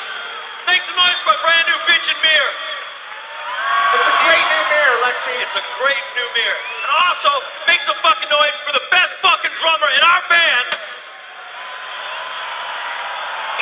Make 0.65 0.81
some 0.81 0.97
noise 0.97 1.19
for 1.21 1.29
my 1.29 1.37
brand 1.45 1.65
new 1.69 1.79
bitchin' 1.85 2.21
mirror. 2.25 2.53
It's 4.01 4.07
a 4.09 4.17
great 4.25 4.45
new 4.49 4.63
mirror, 4.65 4.97
Lexi. 5.05 5.33
It's 5.45 5.57
a 5.61 5.65
great 5.77 6.05
new 6.17 6.27
mirror. 6.37 6.61
And 6.85 6.89
also, 6.89 7.50
make 7.71 7.87
some 7.87 7.95
fucking 8.03 8.27
noise 8.27 8.57
for 8.67 8.73
the 8.75 8.83
best 8.91 9.15
fucking 9.23 9.55
drummer 9.63 9.87
in 9.95 10.03
our 10.03 10.23
band. 10.27 10.67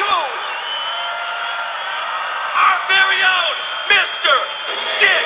Come. 0.02 0.34
Our 2.58 2.80
very 2.90 3.22
own 3.22 3.56
Mr. 3.94 4.34
Dick 4.98 5.26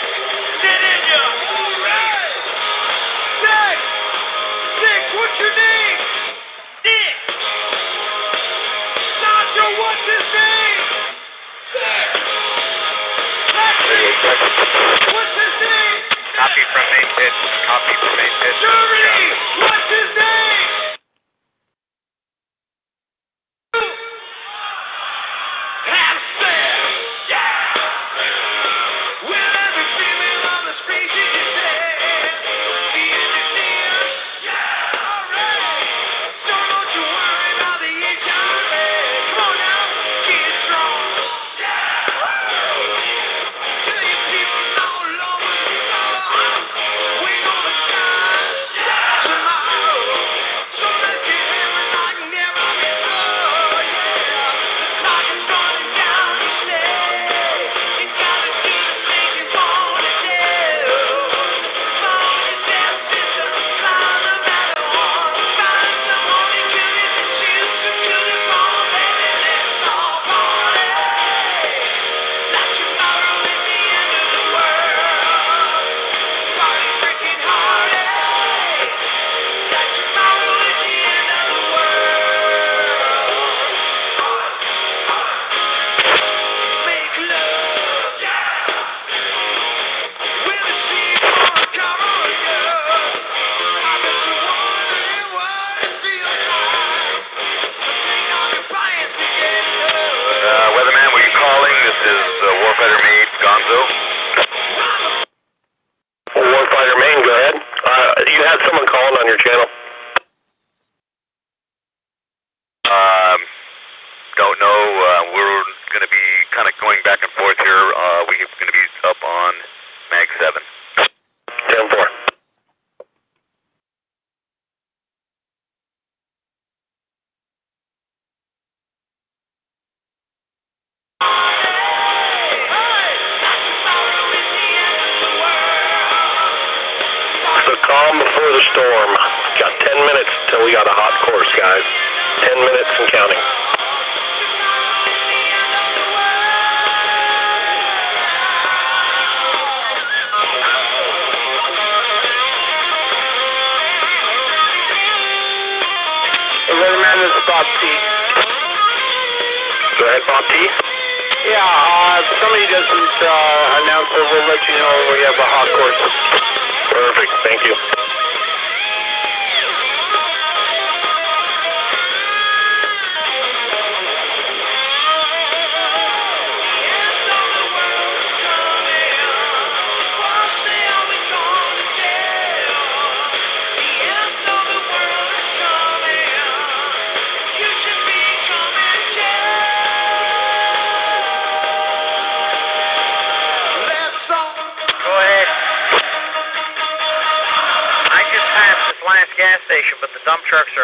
Didinya. 0.68 1.23
Hey! 1.88 2.27
Dick! 3.39 3.80
Dick, 4.84 5.03
what's 5.15 5.38
your 5.39 5.53
name? 5.55 5.99
Dick! 6.84 7.15
Nacho, 9.23 9.65
what's 9.80 10.05
his 10.11 10.27
name? 10.35 10.84
Dick! 11.72 12.10
Lexi! 13.47 15.23
Copy 16.44 16.60
from 16.76 16.84
main 16.91 17.07
pit. 17.15 17.34
Copy 17.72 17.94
from 18.03 18.11
main 18.20 18.34
pit. 18.44 18.56
Germany! 18.60 19.24
What's 19.64 19.88
his 19.95 20.10
name? 20.20 20.43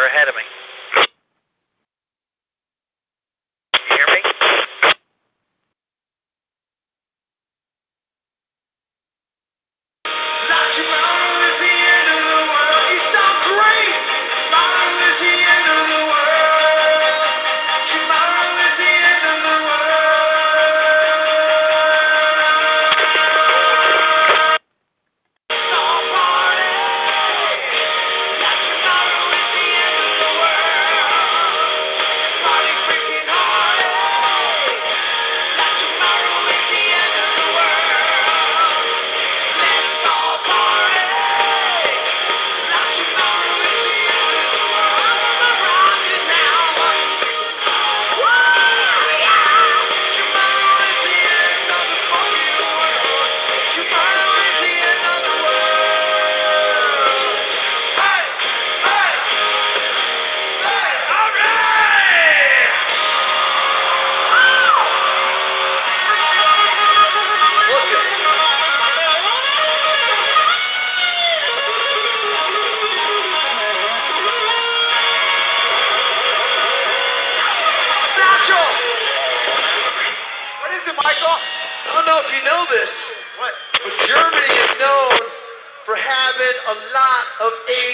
are 0.00 0.06
ahead 0.06 0.28
of 0.28 0.34
me. 0.34 0.39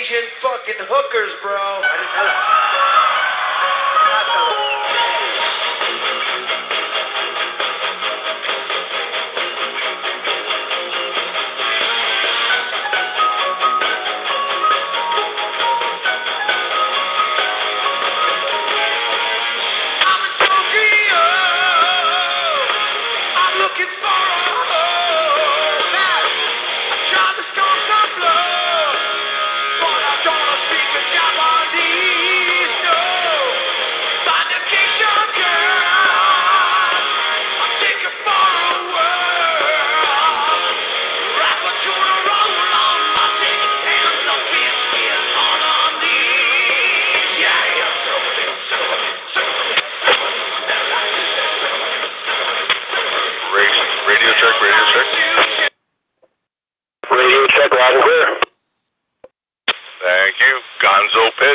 Asian 0.06 0.28
fucking 0.40 0.86
hookers, 0.86 1.32
bro. 1.42 2.75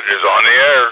Is 0.10 0.24
on 0.24 0.44
the 0.44 0.52
air. 0.52 0.91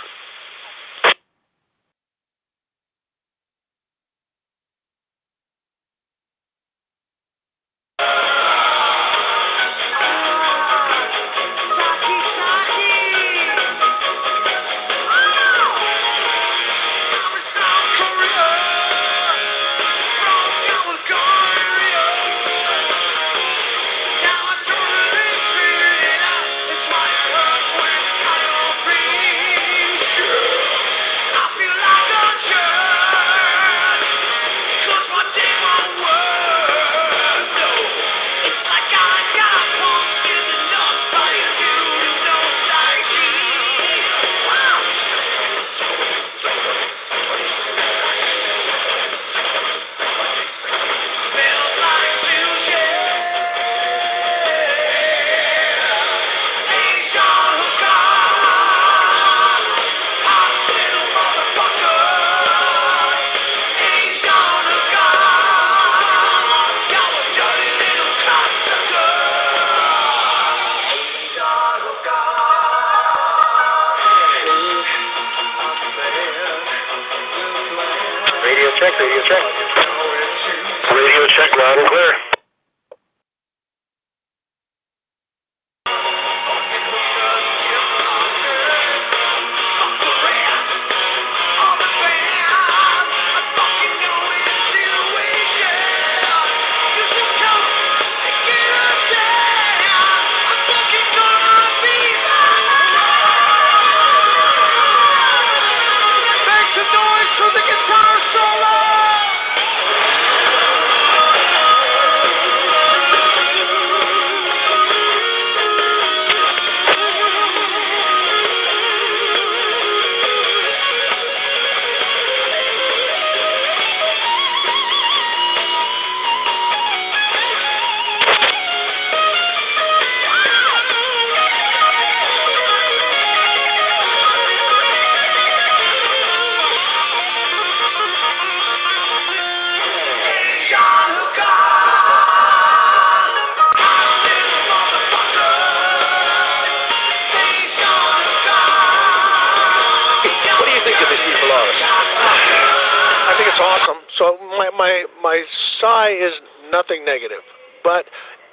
Sigh 156.10 156.26
is 156.26 156.34
nothing 156.72 157.06
negative, 157.06 157.44
but 157.84 158.06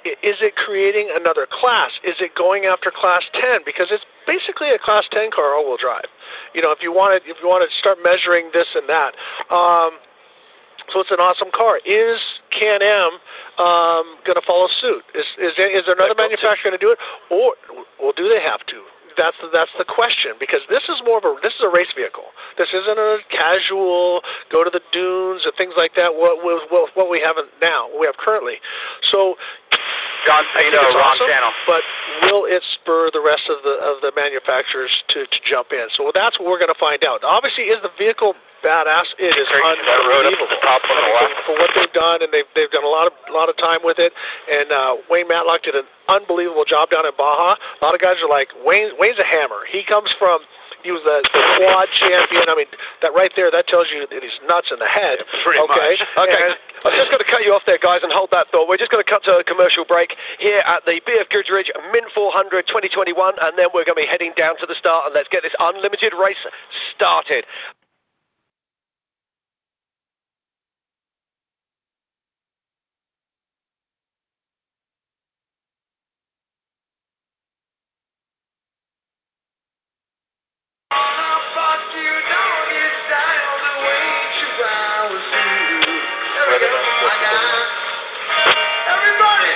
is 0.05 0.39
it 0.39 0.55
creating 0.55 1.11
another 1.13 1.47
class? 1.49 1.91
Is 2.03 2.15
it 2.19 2.31
going 2.35 2.65
after 2.65 2.91
class 2.91 3.23
10? 3.33 3.61
Because 3.65 3.87
it's 3.91 4.05
basically 4.25 4.69
a 4.71 4.79
class 4.79 5.05
10 5.11 5.31
car 5.31 5.55
all-wheel 5.55 5.77
drive. 5.77 6.07
You 6.53 6.61
know, 6.61 6.71
if 6.71 6.81
you 6.81 6.93
want 6.93 7.21
to 7.21 7.29
if 7.29 7.37
you 7.41 7.47
want 7.47 7.67
to 7.67 7.71
start 7.77 7.97
measuring 8.03 8.49
this 8.53 8.67
and 8.75 8.87
that. 8.87 9.13
Um, 9.51 9.99
so 10.93 11.01
it's 11.01 11.11
an 11.11 11.19
awesome 11.19 11.51
car. 11.51 11.81
Is 11.83 12.21
Can-Am 12.55 13.19
um, 13.59 14.15
going 14.23 14.39
to 14.39 14.45
follow 14.47 14.69
suit? 14.79 15.03
Is 15.13 15.25
is 15.37 15.51
there, 15.57 15.67
is 15.67 15.83
there 15.85 15.95
another 15.95 16.15
manufacturer 16.15 16.71
going 16.71 16.79
to 16.79 16.85
do 16.85 16.95
it, 16.95 16.99
or 17.27 17.55
well, 17.99 18.13
do 18.15 18.29
they 18.29 18.39
have 18.39 18.63
to? 18.67 18.79
That's 19.17 19.35
the, 19.41 19.49
that's 19.51 19.73
the 19.77 19.85
question 19.85 20.37
because 20.39 20.61
this 20.69 20.85
is 20.87 21.01
more 21.03 21.17
of 21.17 21.25
a 21.25 21.35
this 21.41 21.53
is 21.57 21.63
a 21.65 21.69
race 21.73 21.89
vehicle. 21.97 22.29
This 22.57 22.69
isn't 22.73 22.97
a 22.97 23.17
casual 23.33 24.21
go 24.51 24.63
to 24.63 24.69
the 24.69 24.81
dunes 24.93 25.43
and 25.45 25.53
things 25.57 25.73
like 25.75 25.93
that. 25.97 26.13
What 26.13 26.43
what, 26.45 26.69
what- 26.71 26.89
what 26.95 27.09
we 27.09 27.19
have 27.21 27.35
now, 27.61 27.89
what 27.89 27.99
we 27.99 28.05
have 28.05 28.17
currently. 28.17 28.55
So 29.11 29.35
John 30.25 30.43
Pino, 30.55 30.77
wrong 30.77 31.13
awesome, 31.13 31.27
channel. 31.27 31.51
But 31.67 31.83
will 32.23 32.45
it 32.45 32.63
spur 32.79 33.09
the 33.11 33.21
rest 33.21 33.49
of 33.49 33.61
the 33.63 33.75
of 33.81 34.01
the 34.01 34.11
manufacturers 34.15 34.91
to, 35.09 35.25
to 35.25 35.37
jump 35.45 35.71
in? 35.71 35.87
So 35.93 36.11
that's 36.13 36.39
what 36.39 36.47
we're 36.49 36.59
going 36.61 36.73
to 36.73 36.79
find 36.79 37.03
out. 37.03 37.23
Obviously, 37.23 37.65
is 37.73 37.81
the 37.81 37.91
vehicle 37.97 38.33
badass? 38.63 39.07
It 39.19 39.33
is 39.33 39.47
Straight 39.47 39.77
to 39.77 39.85
that 39.85 40.01
road 40.07 40.25
up 40.25 40.35
to 40.35 40.43
unbelievable. 40.43 40.49
the 40.49 40.61
top 40.63 40.81
on 40.85 40.97
I 40.97 41.09
mean, 41.25 41.43
for, 41.45 41.55
what 41.57 41.71
they've 41.75 41.95
done, 41.95 42.19
and 42.23 42.29
they've 42.33 42.49
they've 42.55 42.71
done 42.71 42.83
a 42.83 42.91
lot 42.91 43.07
of 43.07 43.13
a 43.29 43.33
lot 43.33 43.49
of 43.49 43.55
time 43.57 43.81
with 43.83 43.99
it. 43.99 44.13
And 44.49 44.71
uh, 44.71 45.01
Wayne 45.09 45.27
Matlock 45.27 45.63
did 45.63 45.75
an 45.75 45.87
unbelievable 46.07 46.65
job 46.65 46.89
down 46.89 47.05
in 47.05 47.15
Baja. 47.17 47.55
A 47.55 47.81
lot 47.83 47.93
of 47.93 48.01
guys 48.01 48.17
are 48.23 48.29
like 48.29 48.49
Wayne. 48.63 48.95
Wayne's 48.99 49.19
a 49.19 49.27
hammer. 49.27 49.65
He 49.69 49.83
comes 49.83 50.13
from. 50.17 50.41
He 50.85 50.93
was 50.93 51.01
the, 51.03 51.19
the 51.33 51.43
quad 51.57 51.89
champion. 51.97 52.47
I 52.47 52.55
mean, 52.55 52.69
that 53.01 53.11
right 53.11 53.33
there, 53.35 53.49
that 53.49 53.65
tells 53.67 53.89
you 53.91 54.05
that 54.07 54.21
he's 54.21 54.39
nuts 54.47 54.69
in 54.71 54.77
the 54.77 54.87
head. 54.87 55.19
Pretty 55.43 55.59
okay. 55.59 55.97
much. 55.97 56.29
Okay. 56.29 56.43
And- 56.53 56.55
I'm 56.85 56.93
just 56.93 57.09
going 57.09 57.23
to 57.23 57.29
cut 57.29 57.41
you 57.41 57.51
off 57.57 57.65
there, 57.65 57.81
guys, 57.81 58.05
and 58.05 58.13
hold 58.13 58.29
that 58.31 58.47
thought. 58.53 58.69
We're 58.69 58.77
just 58.77 58.91
going 58.91 59.03
to 59.03 59.09
cut 59.09 59.23
to 59.25 59.41
a 59.41 59.43
commercial 59.43 59.83
break 59.83 60.13
here 60.37 60.61
at 60.61 60.85
the 60.85 61.01
BF 61.01 61.29
Goodrich 61.33 61.71
Mint 61.91 62.05
400 62.13 62.69
2021, 62.69 63.17
and 63.41 63.57
then 63.57 63.73
we're 63.73 63.83
going 63.83 63.97
to 63.97 64.05
be 64.05 64.09
heading 64.09 64.31
down 64.37 64.57
to 64.61 64.65
the 64.69 64.75
start, 64.77 65.09
and 65.09 65.13
let's 65.15 65.27
get 65.27 65.41
this 65.41 65.55
unlimited 65.57 66.13
race 66.13 66.39
started. 66.95 67.45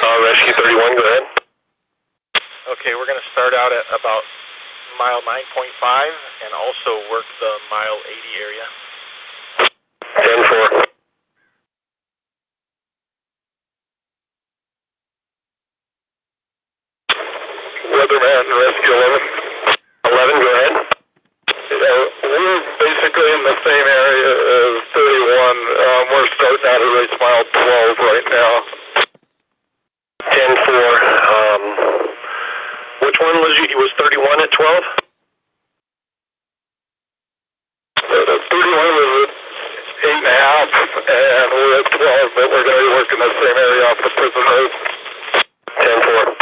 Uh, 0.02 0.18
rescue 0.24 0.54
31, 0.58 0.98
go 0.98 1.04
ahead. 1.04 1.24
Okay, 2.74 2.96
we're 2.96 3.06
going 3.06 3.20
to 3.20 3.30
start 3.32 3.54
out 3.54 3.72
at 3.72 3.86
about 3.94 4.24
mile 4.98 5.22
9.5 5.22 6.10
and 6.46 6.54
also 6.54 7.10
work 7.12 7.26
the 7.40 7.54
mile 7.70 7.98
80 8.06 8.42
area. 8.42 8.66
10-4. 10.18 10.86
Weatherman, 17.94 18.46
Rescue 18.58 18.94
11. 18.94 19.22
11, 20.06 20.42
go 20.42 20.50
ahead. 20.54 20.81
Uh, 23.12 23.36
in 23.36 23.44
the 23.44 23.58
same 23.66 23.88
area 23.92 24.32
as 24.32 24.74
31. 24.96 25.04
Um, 25.04 26.04
we're 26.16 26.30
starting 26.32 26.64
out 26.64 26.80
at 26.80 26.92
race 26.96 27.16
mile 27.20 27.44
12 27.44 28.08
right 28.08 28.28
now. 28.32 28.54
10 30.32 30.56
4. 30.64 30.72
Um, 30.72 31.64
which 33.04 33.18
one 33.20 33.36
was 33.44 33.54
you? 33.60 33.68
He 33.68 33.76
was 33.76 33.92
31 34.00 34.42
at 34.42 34.52
12? 34.52 34.84
Uh, 38.00 38.36
31 38.48 38.96
was 38.96 39.28
at 39.28 39.32
8 40.08 40.16
and 40.16 40.26
a 40.26 40.32
half, 40.32 40.70
and 40.72 41.48
we're 41.52 41.80
at 41.84 41.88
12, 41.92 42.32
but 42.36 42.48
we're 42.48 42.64
going 42.64 42.80
to 42.80 42.86
be 42.88 42.96
working 42.96 43.20
the 43.20 43.32
same 43.44 43.58
area 43.60 43.84
off 43.92 44.00
the 44.00 44.12
prison 44.16 44.44
road. 44.48 44.72
10 45.84 46.36
4. 46.40 46.41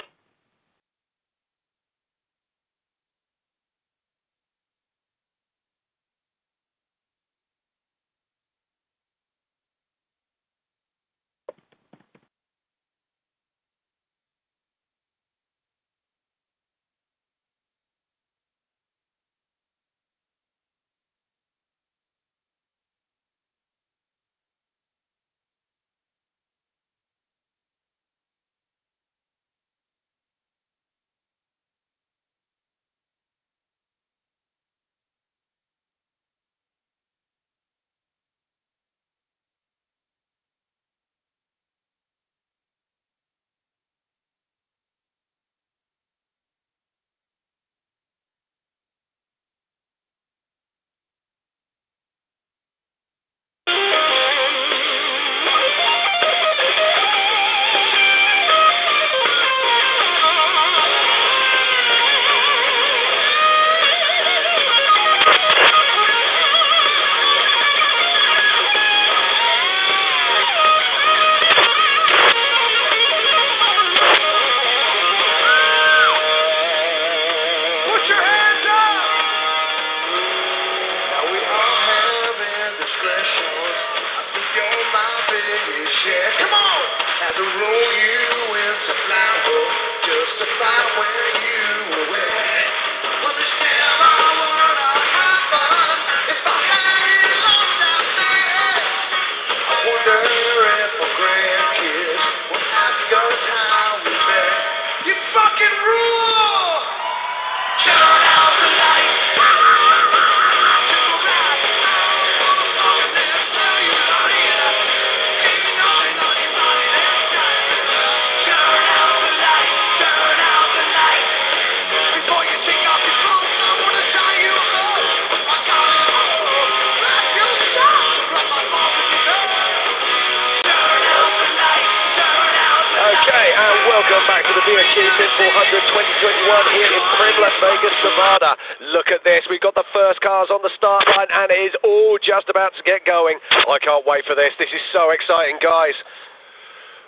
About 142.69 142.77
to 142.77 142.83
get 142.83 143.05
going. 143.05 143.37
I 143.51 143.77
can't 143.81 144.05
wait 144.05 144.25
for 144.25 144.35
this. 144.35 144.53
This 144.59 144.69
is 144.69 144.81
so 144.93 145.11
exciting, 145.11 145.57
guys. 145.61 145.93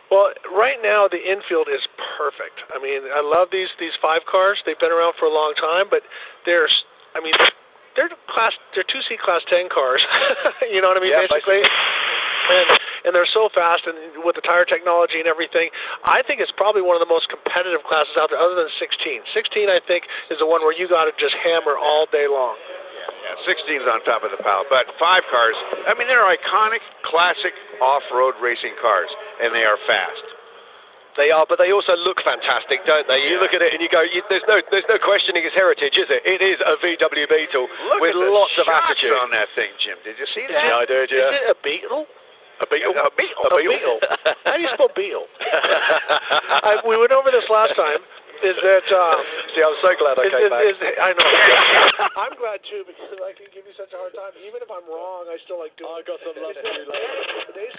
Well, 0.10 0.34
right 0.52 0.78
now 0.84 1.08
the 1.08 1.22
infield 1.22 1.68
is 1.72 1.88
perfect. 2.18 2.66
I 2.74 2.82
mean, 2.82 3.02
I 3.14 3.22
love 3.22 3.48
these 3.52 3.70
these 3.80 3.96
five 4.02 4.22
cars. 4.30 4.62
They've 4.66 4.80
been 4.80 4.92
around 4.92 5.14
for 5.18 5.26
a 5.26 5.34
long 5.34 5.54
time, 5.56 5.86
but 5.90 6.02
they're, 6.46 6.68
I 7.16 7.22
mean, 7.22 7.34
they're 7.96 8.10
class, 8.28 8.52
they're 8.76 8.88
two 8.88 9.00
seat 9.08 9.20
class 9.20 9.42
ten 9.48 9.70
cars. 9.70 10.04
you 10.74 10.82
know 10.82 10.90
what 10.90 10.98
I 10.98 11.02
mean? 11.02 11.16
Yeah, 11.16 11.28
basically. 11.30 11.64
And, 11.64 12.68
and 13.06 13.12
they're 13.16 13.30
so 13.32 13.48
fast, 13.54 13.88
and 13.88 14.26
with 14.26 14.36
the 14.36 14.42
tire 14.42 14.66
technology 14.66 15.24
and 15.24 15.30
everything, 15.30 15.70
I 16.04 16.22
think 16.26 16.42
it's 16.42 16.52
probably 16.58 16.82
one 16.82 17.00
of 17.00 17.00
the 17.00 17.08
most 17.08 17.30
competitive 17.30 17.80
classes 17.88 18.18
out 18.20 18.34
there, 18.34 18.42
other 18.42 18.56
than 18.56 18.68
16. 18.82 19.22
16, 19.32 19.70
I 19.70 19.80
think, 19.88 20.04
is 20.28 20.40
the 20.40 20.50
one 20.50 20.60
where 20.60 20.76
you 20.76 20.90
got 20.90 21.06
to 21.06 21.14
just 21.16 21.38
hammer 21.40 21.78
all 21.78 22.08
day 22.12 22.28
long. 22.28 22.58
Yeah, 23.10 23.48
16's 23.48 23.88
on 23.88 24.04
top 24.04 24.24
of 24.24 24.32
the 24.32 24.42
pile. 24.42 24.66
But 24.70 24.88
five 25.00 25.24
cars, 25.30 25.56
I 25.88 25.94
mean, 25.98 26.08
they're 26.08 26.26
iconic, 26.26 26.82
classic 27.04 27.54
off-road 27.82 28.36
racing 28.42 28.74
cars, 28.82 29.10
and 29.42 29.54
they 29.54 29.64
are 29.64 29.78
fast. 29.88 30.24
They 31.20 31.28
are, 31.28 31.44
but 31.44 31.60
they 31.60 31.76
also 31.76 31.92
look 32.08 32.24
fantastic, 32.24 32.88
don't 32.88 33.04
they? 33.04 33.28
You 33.28 33.36
look 33.44 33.52
at 33.52 33.60
it 33.60 33.76
and 33.76 33.84
you 33.84 33.92
go, 33.92 34.00
you, 34.00 34.24
there's 34.32 34.48
no, 34.48 34.64
there's 34.72 34.88
no 34.88 34.96
questioning 34.96 35.44
its 35.44 35.52
heritage, 35.52 35.92
is 36.00 36.08
it? 36.08 36.24
It 36.24 36.40
is 36.40 36.56
a 36.64 36.80
VW 36.80 37.28
Beetle 37.28 37.68
Look 37.68 38.00
with 38.00 38.16
at 38.16 38.24
the 38.24 38.32
lots 38.32 38.56
of 38.56 38.64
attitude. 38.72 39.12
on 39.20 39.28
that 39.36 39.52
thing, 39.52 39.76
Jim. 39.84 40.00
Did 40.08 40.16
you 40.16 40.28
see 40.32 40.48
that? 40.48 40.64
Yeah, 40.72 40.80
I 40.80 40.86
did, 40.88 41.12
yeah. 41.12 41.36
Is 41.36 41.36
it 41.44 41.52
a 41.52 41.60
beetle? 41.60 42.08
A 42.64 42.68
beetle? 42.70 42.94
A 42.96 43.12
beetle. 43.18 43.44
A 43.44 43.58
beetle. 43.60 44.00
How 44.48 44.56
do 44.56 44.62
you 44.64 44.72
spell 44.72 44.94
beetle? 44.96 45.28
I, 46.64 46.80
we 46.88 46.96
went 46.96 47.12
over 47.12 47.28
this 47.28 47.50
last 47.50 47.76
time. 47.76 48.00
Is 48.44 48.58
that 48.58 48.86
um, 48.90 49.22
See, 49.56 49.62
I'm 49.62 49.76
so 49.82 49.94
glad 50.00 50.18
I 50.18 50.24
is, 50.24 50.32
came 50.32 50.46
is, 50.46 50.50
back. 50.50 50.66
is, 50.66 50.78
I 51.00 51.14
know. 51.14 52.12
I'm 52.22 52.36
glad 52.38 52.60
too 52.70 52.84
because 52.88 53.20
I 53.22 53.34
can 53.34 53.48
give 53.54 53.66
you 53.66 53.74
such 53.78 53.94
a 53.94 53.98
hard 53.98 54.14
time. 54.14 54.32
Even 54.48 54.62
if 54.62 54.70
I'm 54.72 54.88
wrong, 54.90 55.26
I 55.30 55.38
still 55.44 55.60
like 55.60 55.76
doing. 55.78 55.90
do. 55.90 55.96
I 55.96 56.02
got 56.02 56.20
some 56.26 56.42
love 56.42 56.56
for 56.56 56.68
you 56.68 56.86
later. 56.90 57.78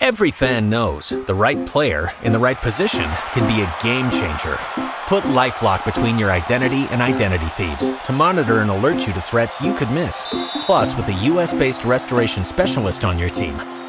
Every 0.00 0.30
fan 0.30 0.70
knows 0.70 1.10
the 1.10 1.34
right 1.34 1.64
player 1.66 2.12
in 2.24 2.32
the 2.32 2.38
right 2.38 2.56
position 2.56 3.08
can 3.32 3.46
be 3.46 3.62
a 3.62 3.74
game 3.82 4.10
changer. 4.10 4.58
Put 5.06 5.22
LifeLock 5.24 5.84
between 5.84 6.18
your 6.18 6.30
identity 6.32 6.86
and 6.90 7.00
identity 7.02 7.46
thieves 7.46 7.88
to 8.06 8.12
monitor 8.12 8.58
and 8.60 8.70
alert 8.70 9.06
you 9.06 9.12
to 9.12 9.20
threats 9.20 9.60
you 9.60 9.74
could 9.74 9.90
miss. 9.90 10.26
Plus, 10.62 10.96
with 10.96 11.06
a 11.08 11.12
US-based 11.12 11.84
restoration 11.84 12.42
specialist 12.44 13.04
on 13.04 13.18
your 13.18 13.28
team, 13.28 13.54